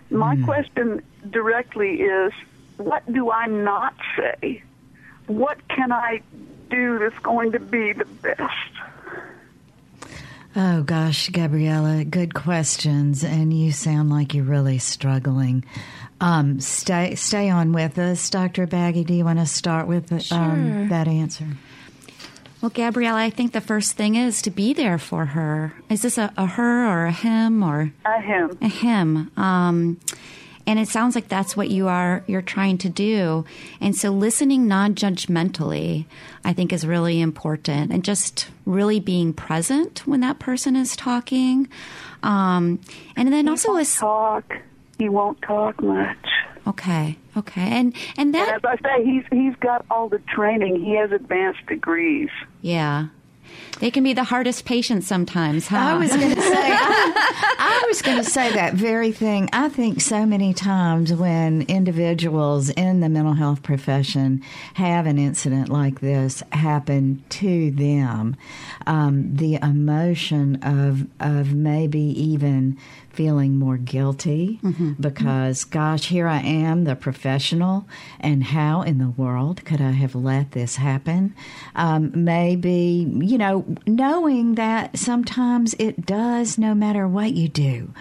[0.10, 2.32] My question directly is
[2.78, 4.64] what do i not say?
[5.28, 6.22] What can i
[6.70, 8.42] do that's going to be the best
[10.58, 15.66] Oh gosh, Gabriella, good questions, and you sound like you're really struggling.
[16.22, 19.06] Um, stay stay on with us, Doctor Bagge.
[19.06, 20.88] Do you want to start with um, Sure.
[20.88, 21.46] that answer?
[22.62, 25.74] Well, Gabriella, I think the first thing is to be there for her.
[25.90, 29.32] Is this a, a her or a him or a him a him?
[29.36, 30.00] Um,
[30.68, 33.46] and it sounds like that's what you are you're trying to do.
[33.80, 36.06] And so, listening non-judgmentally,
[36.44, 41.68] I think, is really important, and just really being present when that person is talking.
[42.24, 42.80] Um,
[43.16, 44.54] and then also, won't is talk
[44.98, 46.28] he won't talk much
[46.68, 50.84] okay, okay, and and And that as I say, he's he's got all the training.
[50.84, 52.30] He has advanced degrees.
[52.62, 53.08] yeah.
[53.80, 55.78] They can be the hardest patients sometimes, huh?
[55.78, 59.50] I was going to say, I, I was going to say that very thing.
[59.52, 64.42] I think so many times when individuals in the mental health profession
[64.76, 68.38] have an incident like this happen to them,
[68.88, 72.78] um, the emotion of of maybe even
[73.16, 74.60] feeling more guilty
[75.00, 77.88] because, gosh, here I am, the professional,
[78.20, 81.34] and how in the world could I have let this happen?
[81.76, 87.94] Um, maybe, you know, knowing that sometimes it does no matter what you do.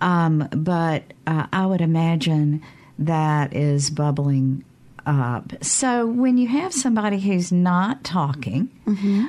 [0.00, 2.62] Um, but uh, I would imagine
[2.98, 4.64] that is bubbling
[5.06, 5.52] up.
[5.64, 8.68] So when you have somebody who's not talking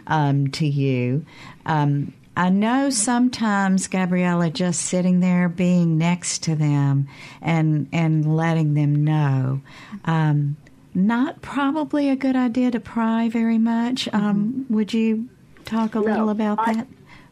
[0.07, 1.25] um, to you,
[1.65, 7.09] um, I know sometimes Gabriella just sitting there, being next to them,
[7.41, 9.59] and and letting them know.
[10.05, 10.55] Um,
[10.93, 14.07] not probably a good idea to pry very much.
[14.13, 15.27] Um, would you
[15.65, 16.87] talk a little about I, that?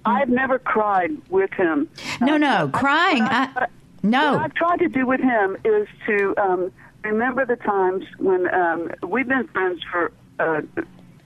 [0.05, 1.87] I've never cried with him.
[2.19, 3.21] No, Uh, no, I- crying.
[3.21, 3.67] I- I, I-
[4.03, 4.33] no.
[4.33, 6.71] What I've tried to do with him is to um,
[7.05, 10.61] remember the times when um, we've been friends for uh,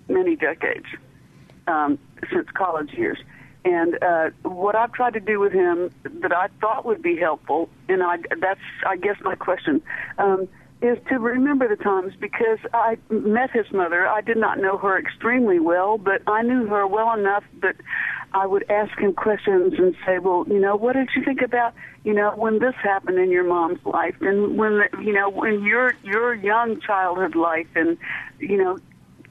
[0.07, 0.85] many decades,
[1.65, 1.97] um,
[2.31, 3.17] since college years.
[3.63, 5.91] And uh, what I've tried to do with him
[6.21, 9.81] that I thought would be helpful, and I, that's, I guess, my question,
[10.17, 10.47] um,
[10.81, 14.07] is to remember the times because I met his mother.
[14.07, 17.75] I did not know her extremely well, but I knew her well enough that
[18.33, 21.73] I would ask him questions and say, "Well, you know, what did you think about,
[22.03, 25.93] you know, when this happened in your mom's life, and when, you know, when your
[26.03, 27.97] your young childhood life, and
[28.39, 28.79] you know,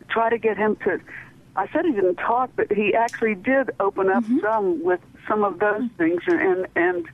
[0.09, 1.01] try to get him to."
[1.57, 5.59] I said he didn't talk, but he actually did open up some with some of
[5.59, 7.09] those things, and and, and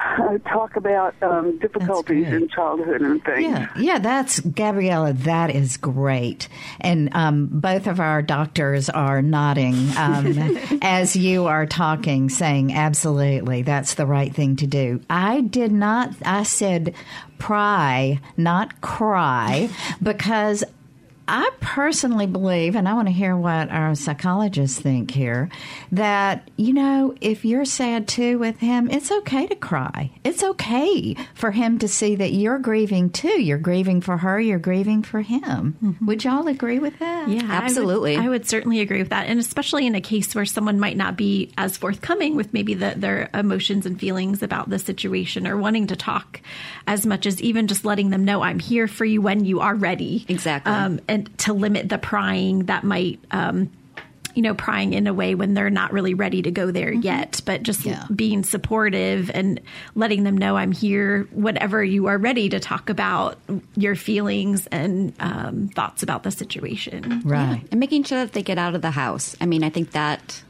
[0.00, 3.42] uh, talk about um, difficulties in childhood and things.
[3.42, 5.12] Yeah, yeah, that's Gabriella.
[5.12, 6.48] That is great,
[6.80, 13.62] and um, both of our doctors are nodding um, as you are talking, saying absolutely,
[13.62, 15.00] that's the right thing to do.
[15.10, 16.14] I did not.
[16.24, 16.94] I said
[17.38, 19.68] pry, not cry,
[20.02, 20.64] because
[21.30, 25.48] I personally believe, and I want to hear what our psychologists think here,
[25.92, 30.10] that, you know, if you're sad too with him, it's okay to cry.
[30.24, 33.40] It's okay for him to see that you're grieving too.
[33.40, 35.96] You're grieving for her, you're grieving for him.
[36.02, 37.28] Would y'all agree with that?
[37.28, 38.16] Yeah, I would- Absolutely.
[38.16, 41.16] I would, certainly agree with that, and especially in a case where someone might not
[41.16, 45.86] be as forthcoming with maybe the, their emotions and feelings about the situation, or wanting
[45.88, 46.40] to talk
[46.88, 49.74] as much as even just letting them know I'm here for you when you are
[49.76, 50.24] ready.
[50.28, 50.72] Exactly.
[50.72, 53.20] um, and to limit the prying that might.
[53.30, 53.70] Um,
[54.32, 57.40] you know, prying in a way when they're not really ready to go there yet,
[57.44, 58.04] but just Yeah.
[58.14, 59.60] being supportive and
[59.96, 63.40] letting them know I'm here whenever you are ready to talk about
[63.74, 67.22] your feelings and um, thoughts about the situation.
[67.24, 67.64] Right.
[67.72, 69.34] and making sure that they get out of the house.
[69.40, 70.44] I mean, I think that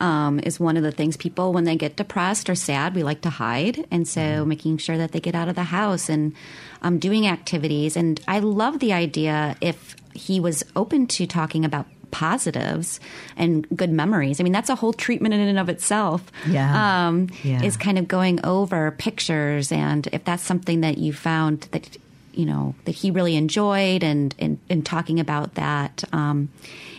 [0.00, 3.22] um, is one of the things people, when they get depressed or sad, we like
[3.22, 3.86] to hide.
[3.90, 6.34] And so making sure that they get out of the house and
[6.82, 7.96] um, doing activities.
[7.96, 13.00] And I love the idea if he was open to talking about positives
[13.36, 14.40] and good memories.
[14.40, 16.22] I mean, that's a whole treatment in and of itself.
[16.46, 17.08] Yeah.
[17.08, 17.62] Um, Yeah.
[17.62, 19.72] Is kind of going over pictures.
[19.72, 21.96] And if that's something that you found that
[22.32, 26.50] you know that he really enjoyed and and, and talking about that um,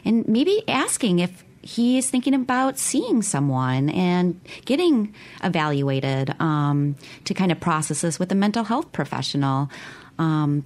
[0.04, 5.13] and maybe asking if he is thinking about seeing someone and getting
[5.43, 6.95] evaluated um,
[7.26, 9.70] to kind of process this with a mental health professional.
[10.18, 10.65] Um,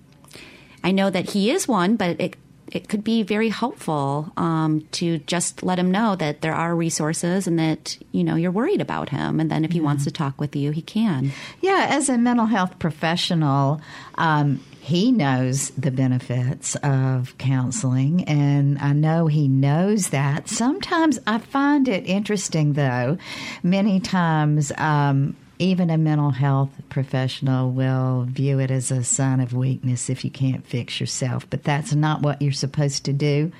[0.83, 2.35] i know that he is one but it
[2.71, 7.45] it could be very helpful um, to just let him know that there are resources
[7.45, 9.39] and that you know you're worried about him.
[9.39, 11.31] And then if he wants to talk with you he can.
[11.59, 13.81] Yeah, as a mental health professional,
[14.15, 20.49] um, he knows the benefits of counseling, and I know he knows that.
[20.49, 23.19] Sometimes I find it interesting, though,
[23.61, 24.71] many times.
[24.79, 30.25] Um, even a mental health professional will view it as a sign of weakness if
[30.25, 31.47] you can't fix yourself.
[31.51, 33.51] But that's not what you're supposed to do,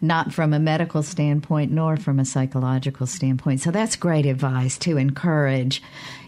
[0.00, 3.60] not from a medical standpoint nor from a psychological standpoint.
[3.60, 5.82] So that's great advice to encourage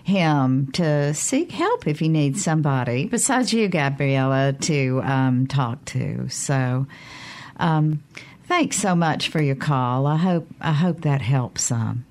[0.04, 6.28] him to seek help if he needs somebody besides you, Gabriella, to um, talk to.
[6.28, 6.86] So,
[7.58, 8.02] um,
[8.44, 10.06] thanks so much for your call.
[10.06, 12.04] I hope I hope that helps some.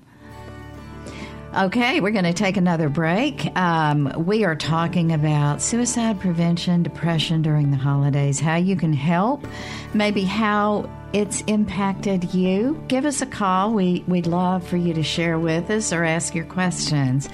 [1.54, 3.54] Okay, we're going to take another break.
[3.58, 9.46] Um, we are talking about suicide prevention, depression during the holidays, how you can help,
[9.92, 12.82] maybe how it's impacted you.
[12.88, 13.74] Give us a call.
[13.74, 17.28] We, we'd love for you to share with us or ask your questions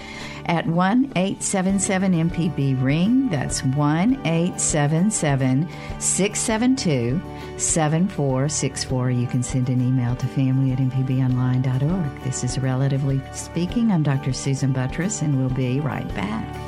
[0.49, 3.29] at 1 877 MPB Ring.
[3.29, 5.69] That's 1 877
[6.01, 7.21] 672
[7.59, 9.11] 7464.
[9.11, 12.23] You can send an email to family at mpbonline.org.
[12.25, 13.93] This is Relatively Speaking.
[13.93, 14.33] I'm Dr.
[14.33, 16.68] Susan Buttross, and we'll be right back.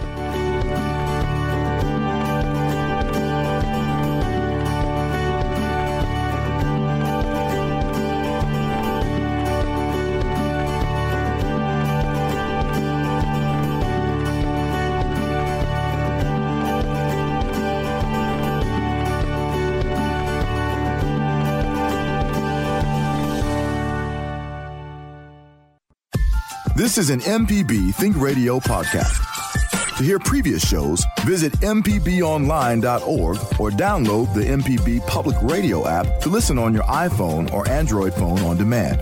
[26.90, 29.96] This is an MPB Think Radio podcast.
[29.96, 36.58] To hear previous shows, visit MPBOnline.org or download the MPB Public Radio app to listen
[36.58, 38.98] on your iPhone or Android phone on demand.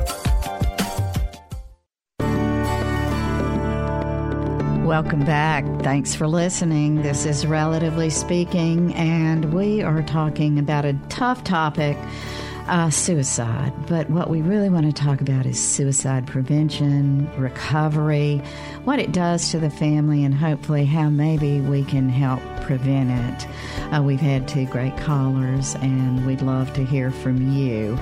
[4.87, 5.65] Welcome back.
[5.83, 7.01] Thanks for listening.
[7.01, 11.97] This is Relatively Speaking, and we are talking about a tough topic
[12.69, 13.73] uh, suicide.
[13.87, 18.43] But what we really want to talk about is suicide prevention, recovery,
[18.85, 23.49] what it does to the family, and hopefully how maybe we can help prevent it.
[23.93, 27.99] Uh, we've had two great callers, and we'd love to hear from you.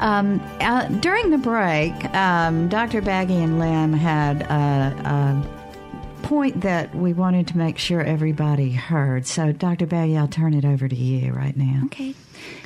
[0.00, 3.00] Um, uh, during the break, um, Dr.
[3.00, 9.26] Bagge and Lim had a, a point that we wanted to make sure everybody heard.
[9.26, 9.86] So, Dr.
[9.86, 11.82] Bagge, I'll turn it over to you right now.
[11.86, 12.14] Okay.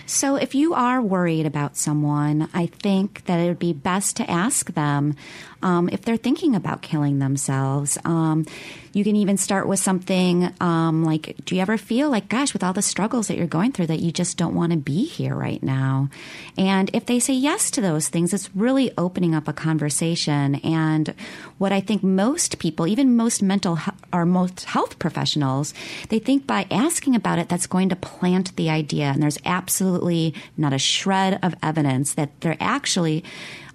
[0.06, 4.30] So, if you are worried about someone, I think that it would be best to
[4.30, 5.16] ask them
[5.62, 7.98] um, if they're thinking about killing themselves.
[8.04, 8.46] Um,
[8.92, 12.64] you can even start with something um, like, Do you ever feel like, gosh, with
[12.64, 15.34] all the struggles that you're going through, that you just don't want to be here
[15.34, 16.08] right now?
[16.56, 20.56] And if they say yes to those things, it's really opening up a conversation.
[20.56, 21.14] And
[21.58, 23.78] what I think most people, even most mental
[24.12, 25.74] or most health professionals,
[26.08, 29.06] they think by asking about it, that's going to plant the idea.
[29.06, 33.24] And there's absolutely not a shred of evidence that they're actually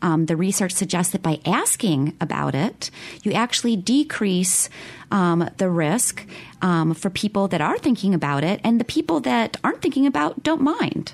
[0.02, 2.92] um, the research suggests that by asking about it,
[3.24, 4.70] you actually decrease
[5.12, 6.28] um, the risk
[6.62, 10.44] um, for people that are thinking about it, and the people that aren't thinking about
[10.44, 11.14] don't mind.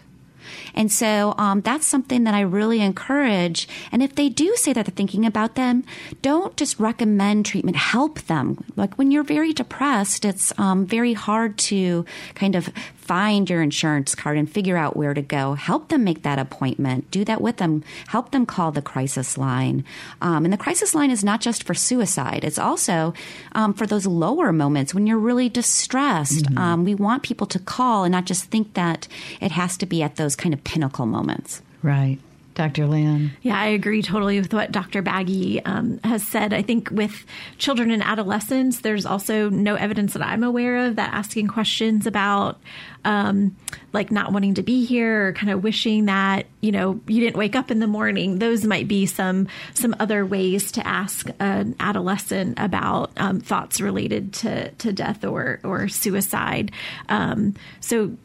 [0.74, 3.68] And so um, that's something that I really encourage.
[3.92, 5.84] And if they do say that they're thinking about them,
[6.22, 8.64] don't just recommend treatment, help them.
[8.76, 12.06] Like when you're very depressed, it's um, very hard to
[12.36, 12.70] kind of
[13.10, 15.56] find your insurance card and figure out where to go.
[15.56, 17.10] Help them make that appointment.
[17.10, 17.84] Do that with them.
[18.10, 19.84] Help them call the crisis line.
[20.22, 23.16] Um, and the crisis line is not just for suicide, it's also
[23.54, 26.46] um, for those lower moments when you're really distressed.
[26.46, 26.58] Mm-hmm.
[26.60, 29.08] Um, we want people to call and not just think that
[29.42, 31.64] it has to be at those kind of pinnacle moments.
[31.82, 32.20] Right.
[32.54, 32.88] Dr.
[32.88, 33.32] Lim.
[33.42, 35.02] Yeah, I agree totally with what Dr.
[35.02, 36.54] Bagge um, has said.
[36.54, 37.26] I think with
[37.58, 42.60] children and adolescents, there's also no evidence that I'm aware of that asking questions about
[43.06, 43.56] um,
[43.94, 47.38] like not wanting to be here or kind of wishing that you know you didn't
[47.38, 48.40] wake up in the morning.
[48.40, 54.34] Those might be some some other ways to ask an adolescent about um, thoughts related
[54.34, 56.72] to to death or or suicide.
[57.08, 58.18] Um, so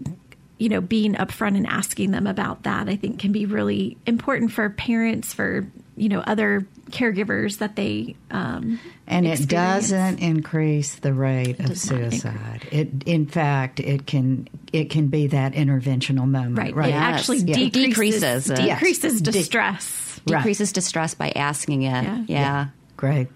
[0.58, 4.52] you know, being upfront and asking them about that, I think can be really important
[4.52, 9.42] for parents, for, you know, other caregivers that they um, and experience.
[9.42, 9.48] it
[9.94, 12.68] doesn't increase the rate it of suicide.
[12.70, 16.58] It, in fact, it can it can be that interventional moment.
[16.58, 16.74] Right.
[16.74, 16.88] right?
[16.88, 17.02] It yes.
[17.02, 17.54] actually yeah.
[17.54, 20.20] decreases decreases, decreases distress.
[20.24, 20.74] De- decreases right.
[20.74, 22.04] distress by asking it.
[22.04, 22.16] Yeah.
[22.16, 22.24] yeah.
[22.26, 22.66] yeah.
[22.96, 23.28] Great.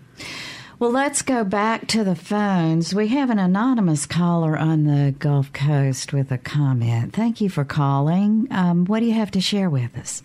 [0.80, 2.94] Well, let's go back to the phones.
[2.94, 7.12] We have an anonymous caller on the Gulf Coast with a comment.
[7.12, 8.46] Thank you for calling.
[8.52, 10.22] Um, what do you have to share with us?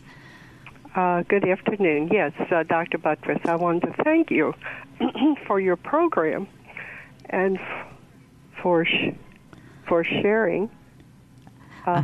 [0.96, 2.10] Uh, good afternoon.
[2.12, 3.00] Yes, uh, Dr.
[3.00, 4.54] Buttross, I wanted to thank you
[5.48, 6.48] for your program
[7.32, 7.58] and
[8.62, 9.16] for sh-
[9.88, 10.70] for sharing.
[11.88, 12.04] Uh, uh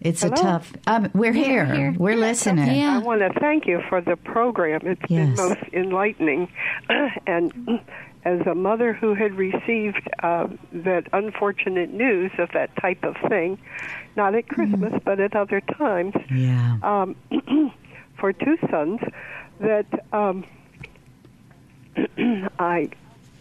[0.00, 0.34] it's Hello?
[0.34, 0.72] a tough.
[0.86, 1.66] Um, we're, here.
[1.66, 1.94] we're, here.
[1.98, 2.76] We're listening.
[2.76, 2.96] Yeah.
[2.96, 4.80] I want to thank you for the program.
[4.84, 5.36] It's yes.
[5.36, 6.48] been most enlightening,
[7.26, 7.80] and
[8.24, 13.58] as a mother who had received uh, that unfortunate news of that type of thing,
[14.16, 15.04] not at Christmas mm.
[15.04, 16.78] but at other times, yeah.
[16.82, 17.16] um,
[18.18, 19.00] for two sons,
[19.60, 20.44] that um,
[22.58, 22.90] I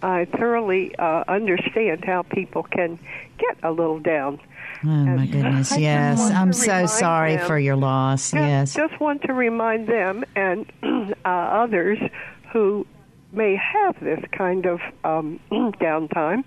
[0.02, 3.00] I thoroughly uh, understand how people can
[3.38, 4.40] get a little down
[4.84, 5.72] Oh my goodness!
[5.72, 8.34] I yes, I'm so sorry them, for your loss.
[8.34, 10.72] Yes, just want to remind them and
[11.26, 11.98] uh, others
[12.54, 12.86] who
[13.32, 16.44] may have this kind of um, downtime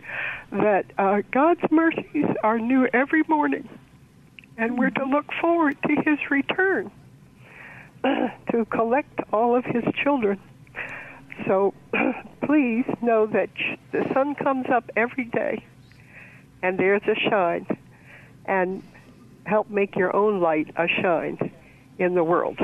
[0.53, 3.69] that uh, God's mercies are new every morning,
[4.57, 6.91] and we're to look forward to His return
[8.05, 10.41] to collect all of His children.
[11.47, 11.75] So
[12.45, 13.51] please know that
[13.91, 15.65] the sun comes up every day,
[16.63, 17.67] and there's a shine
[18.47, 18.83] and
[19.45, 21.53] help make your own light a shine
[21.99, 22.59] in the world.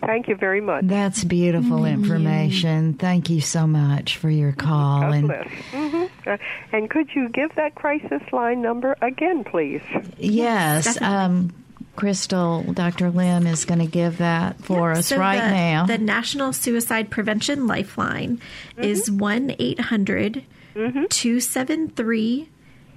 [0.00, 0.86] Thank you very much.
[0.86, 2.02] That's beautiful mm-hmm.
[2.02, 2.94] information.
[2.94, 5.02] Thank you so much for your call.
[5.02, 6.28] God and, mm-hmm.
[6.28, 6.36] uh,
[6.72, 9.82] and could you give that crisis line number again, please?
[10.16, 11.00] Yes.
[11.02, 11.52] Um,
[11.96, 13.10] Crystal, Dr.
[13.10, 14.98] Lim is going to give that for yep.
[14.98, 15.86] us so right the, now.
[15.86, 18.40] The National Suicide Prevention Lifeline
[18.70, 18.82] mm-hmm.
[18.82, 20.44] is 1 800
[20.74, 22.48] 273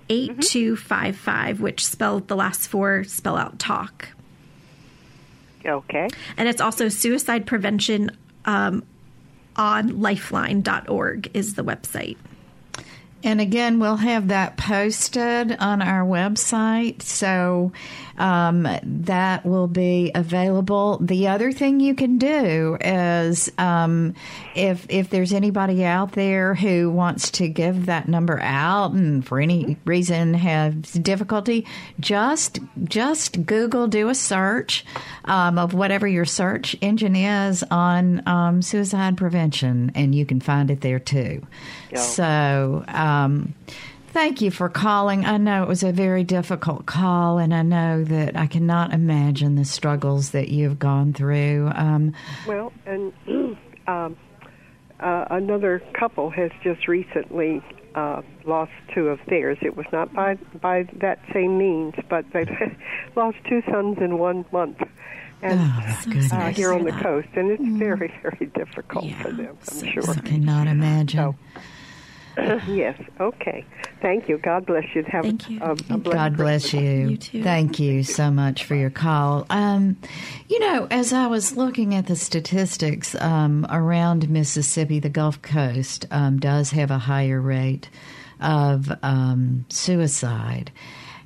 [0.09, 4.09] 8255, which spelled the last four spell out talk.
[5.65, 6.07] Okay.
[6.37, 8.11] And it's also suicide prevention
[8.45, 8.83] um,
[9.55, 12.17] on lifeline.org is the website.
[13.23, 17.01] And again, we'll have that posted on our website.
[17.01, 17.71] So
[18.17, 20.97] um, that will be available.
[20.99, 24.13] The other thing you can do is um,
[24.55, 29.39] if, if there's anybody out there who wants to give that number out and for
[29.39, 31.65] any reason has difficulty,
[31.99, 34.85] just, just Google, do a search
[35.25, 40.69] um, of whatever your search engine is on um, suicide prevention, and you can find
[40.69, 41.45] it there too.
[41.91, 41.99] Yeah.
[41.99, 43.53] So, um,
[44.13, 45.25] thank you for calling.
[45.25, 49.55] I know it was a very difficult call, and I know that I cannot imagine
[49.55, 51.71] the struggles that you've gone through.
[51.75, 52.13] Um,
[52.47, 53.11] Well, and
[53.87, 54.15] um,
[54.99, 57.61] uh, another couple has just recently
[57.95, 59.57] uh, lost two of theirs.
[59.61, 62.45] It was not by by that same means, but they
[63.15, 64.77] lost two sons in one month.
[65.41, 69.57] And Oh, uh, here on the coast, and it's very, very difficult for them.
[69.73, 70.09] I'm sure.
[70.09, 71.19] I cannot imagine.
[71.19, 71.35] So,
[72.67, 72.99] yes.
[73.19, 73.65] Okay.
[74.01, 74.37] Thank you.
[74.37, 75.03] God bless you.
[75.03, 75.59] Have Thank you.
[75.61, 77.09] A, a blessed God bless you.
[77.09, 77.43] You too.
[77.43, 79.45] Thank you so much for your call.
[79.49, 79.97] Um,
[80.49, 86.05] you know, as I was looking at the statistics um, around Mississippi, the Gulf Coast
[86.11, 87.89] um, does have a higher rate
[88.41, 90.71] of um, suicide.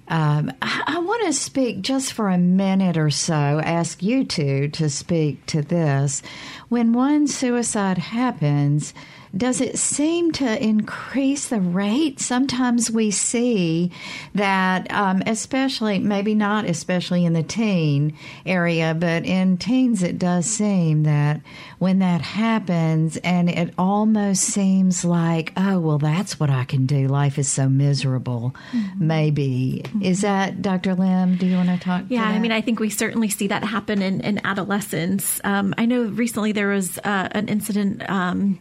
[0.09, 4.69] Um, I, I want to speak just for a minute or so, ask you two
[4.69, 6.21] to speak to this.
[6.69, 8.93] When one suicide happens,
[9.35, 12.19] does it seem to increase the rate?
[12.19, 13.91] Sometimes we see
[14.35, 20.45] that, um, especially, maybe not especially in the teen area, but in teens, it does
[20.45, 21.41] seem that
[21.79, 27.07] when that happens and it almost seems like, oh, well, that's what I can do.
[27.07, 28.55] Life is so miserable.
[28.97, 29.83] Maybe.
[30.01, 30.95] Is that, Dr.
[30.95, 32.05] Lim, do you want to talk?
[32.09, 35.41] Yeah, to I mean, I think we certainly see that happen in, in adolescence.
[35.43, 38.07] Um, I know recently there was uh, an incident.
[38.09, 38.59] Um,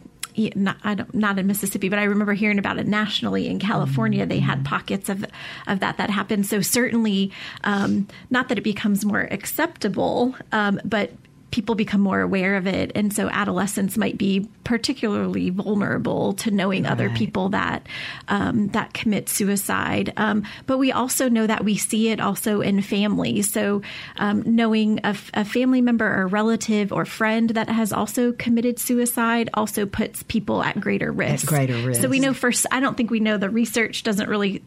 [0.55, 4.25] not, not in Mississippi, but I remember hearing about it nationally in California.
[4.25, 5.25] They had pockets of
[5.67, 6.45] of that that happened.
[6.45, 7.31] So certainly,
[7.63, 11.11] um, not that it becomes more acceptable, um, but
[11.49, 16.85] people become more aware of it, and so adolescents might be particularly vulnerable to knowing
[16.85, 17.87] other people that
[18.27, 20.11] um, that commit suicide.
[20.17, 23.51] Um, but we also know that we see it also in families.
[23.51, 23.81] So
[24.17, 28.77] um, knowing a, f- a family member or relative or friend that has also committed
[28.77, 31.47] suicide also puts people at greater risk.
[31.47, 32.01] greater risk.
[32.01, 32.65] So we know first.
[32.71, 34.63] I don't think we know the research doesn't really.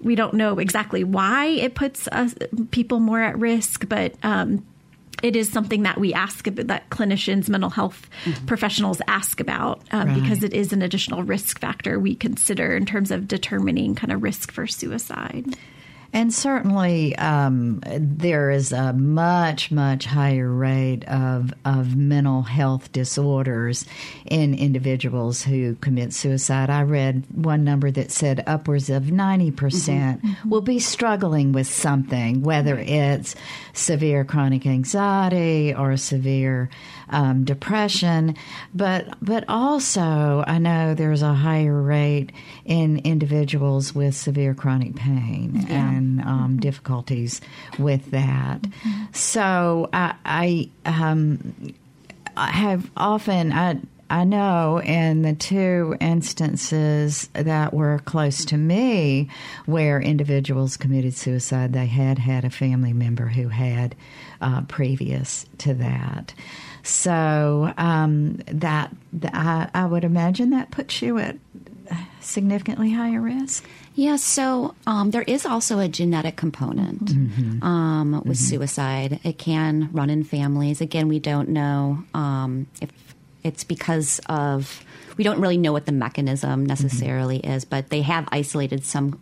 [0.00, 2.34] We don't know exactly why it puts us,
[2.70, 4.62] people more at risk, but um,
[5.22, 8.08] it is something that we ask about, that clinicians, mental health
[8.46, 10.22] professionals ask about um, Right.
[10.22, 14.22] because it is an additional risk factor we consider in terms of determining kind of
[14.22, 15.56] risk for suicide.
[16.12, 23.84] And certainly, um, there is a much, much higher rate of, of mental health disorders
[24.24, 26.70] in individuals who commit suicide.
[26.70, 32.78] I read one number that said upwards of 90% will be struggling with something, whether
[32.78, 33.34] it's
[33.72, 36.70] severe chronic anxiety or severe
[37.10, 38.36] um, depression.
[38.74, 42.32] But, but also, I know there's a higher rate
[42.64, 47.40] in individuals with severe chronic pain and um, difficulties
[47.78, 48.64] with that.
[49.12, 51.74] So I, I, um,
[52.36, 53.80] I have often I.
[54.08, 59.28] I know in the two instances that were close to me
[59.64, 63.96] where individuals committed suicide, they had had a family member who had
[64.40, 66.34] uh, previous to that.
[66.86, 71.36] So um, that, I, I would imagine that puts you at
[72.20, 73.64] significantly higher risk.
[73.94, 77.10] Yeah, so um, there is also a genetic component
[77.62, 79.20] um, with suicide.
[79.24, 80.80] It can run in families.
[80.80, 82.90] Again, we don't know um, if
[83.42, 84.84] it's because of,
[85.16, 89.20] we don't really know what the mechanism necessarily is, but they have isolated some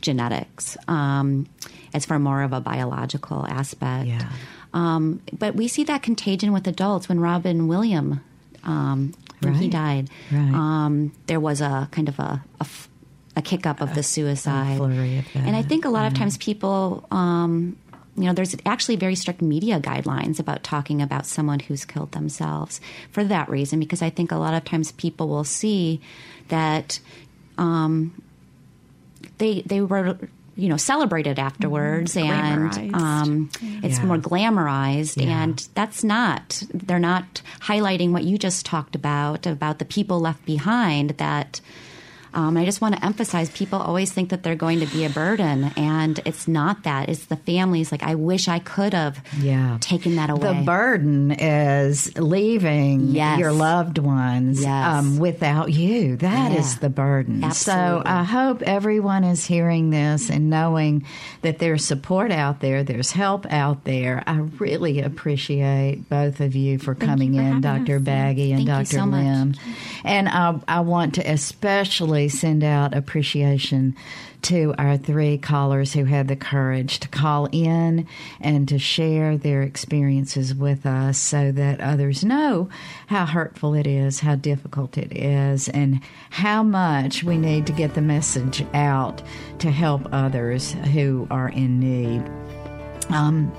[0.00, 1.46] genetics um,
[1.94, 4.08] as for more of a biological aspect.
[4.08, 4.28] Yeah.
[4.72, 8.20] Um, but we see that contagion with adults when Robin William,
[8.64, 10.52] um, when he died, Right.
[10.54, 12.88] um, there was a kind of a, a f-
[13.36, 14.78] a kick up of the suicide.
[15.46, 17.76] And I think a lot of times people, um,
[18.16, 22.80] you know, there's actually very strict media guidelines about talking about someone who's killed themselves
[23.12, 26.00] for that reason, because I think a lot of times people will see
[26.48, 26.98] that
[27.56, 28.20] um,
[29.38, 30.18] they they were
[30.60, 32.94] you know celebrated afterwards and Glamorized.
[32.94, 33.50] um,
[33.82, 34.04] it's Yeah.
[34.04, 35.42] more glamorized Yeah.
[35.42, 40.44] and that's not they're not highlighting what you just talked about about the people left
[40.44, 41.60] behind that
[42.32, 45.10] Um, I just want to emphasize people always think that they're going to be a
[45.10, 47.08] burden, and it's not that.
[47.08, 47.90] It's the families.
[47.90, 49.78] Like, I wish I could have yeah.
[49.80, 50.58] taken that away.
[50.58, 53.38] The burden is leaving yes.
[53.38, 54.86] your loved ones yes.
[54.86, 56.16] um, without you.
[56.16, 56.58] That yeah.
[56.58, 57.42] is the burden.
[57.42, 58.02] Absolutely.
[58.02, 61.06] So I hope everyone is hearing this and knowing
[61.42, 64.22] that there's support out there, there's help out there.
[64.26, 67.96] I really appreciate both of you for Thank coming you for in, Dr.
[67.96, 68.02] us.
[68.02, 68.98] Bagge and Thank Dr.
[68.98, 69.54] so Lim.
[70.04, 73.96] And I, I want to especially send out appreciation
[74.42, 78.06] to our three callers who had the courage to call in
[78.40, 82.68] and to share their experiences with us so that others know
[83.06, 86.00] how hurtful it is, how difficult it is, and
[86.30, 89.22] how much we need to get the message out
[89.58, 92.22] to help others who are in need.
[93.10, 93.52] Um,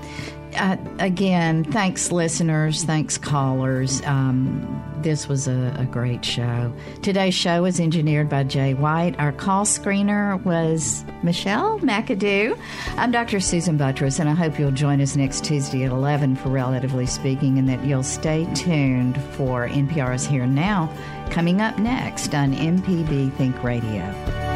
[0.56, 2.84] uh, again, thanks, listeners.
[2.84, 4.02] Thanks, callers.
[4.02, 6.72] Um, this was a, a, great show.
[7.02, 9.18] Today's show was engineered by Jay White.
[9.18, 12.58] Our call screener was Michelle McAdoo.
[12.96, 13.40] I'm Dr.
[13.40, 17.58] Susan Buttross, and I hope you'll join us next Tuesday at 11 for Relatively Speaking,
[17.58, 20.94] and that you'll stay tuned for NPR's Here Now
[21.30, 24.51] coming up next on MPB Think Radio.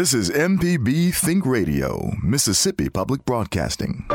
[0.00, 4.06] This is MPB Think Radio, Mississippi Public Broadcasting.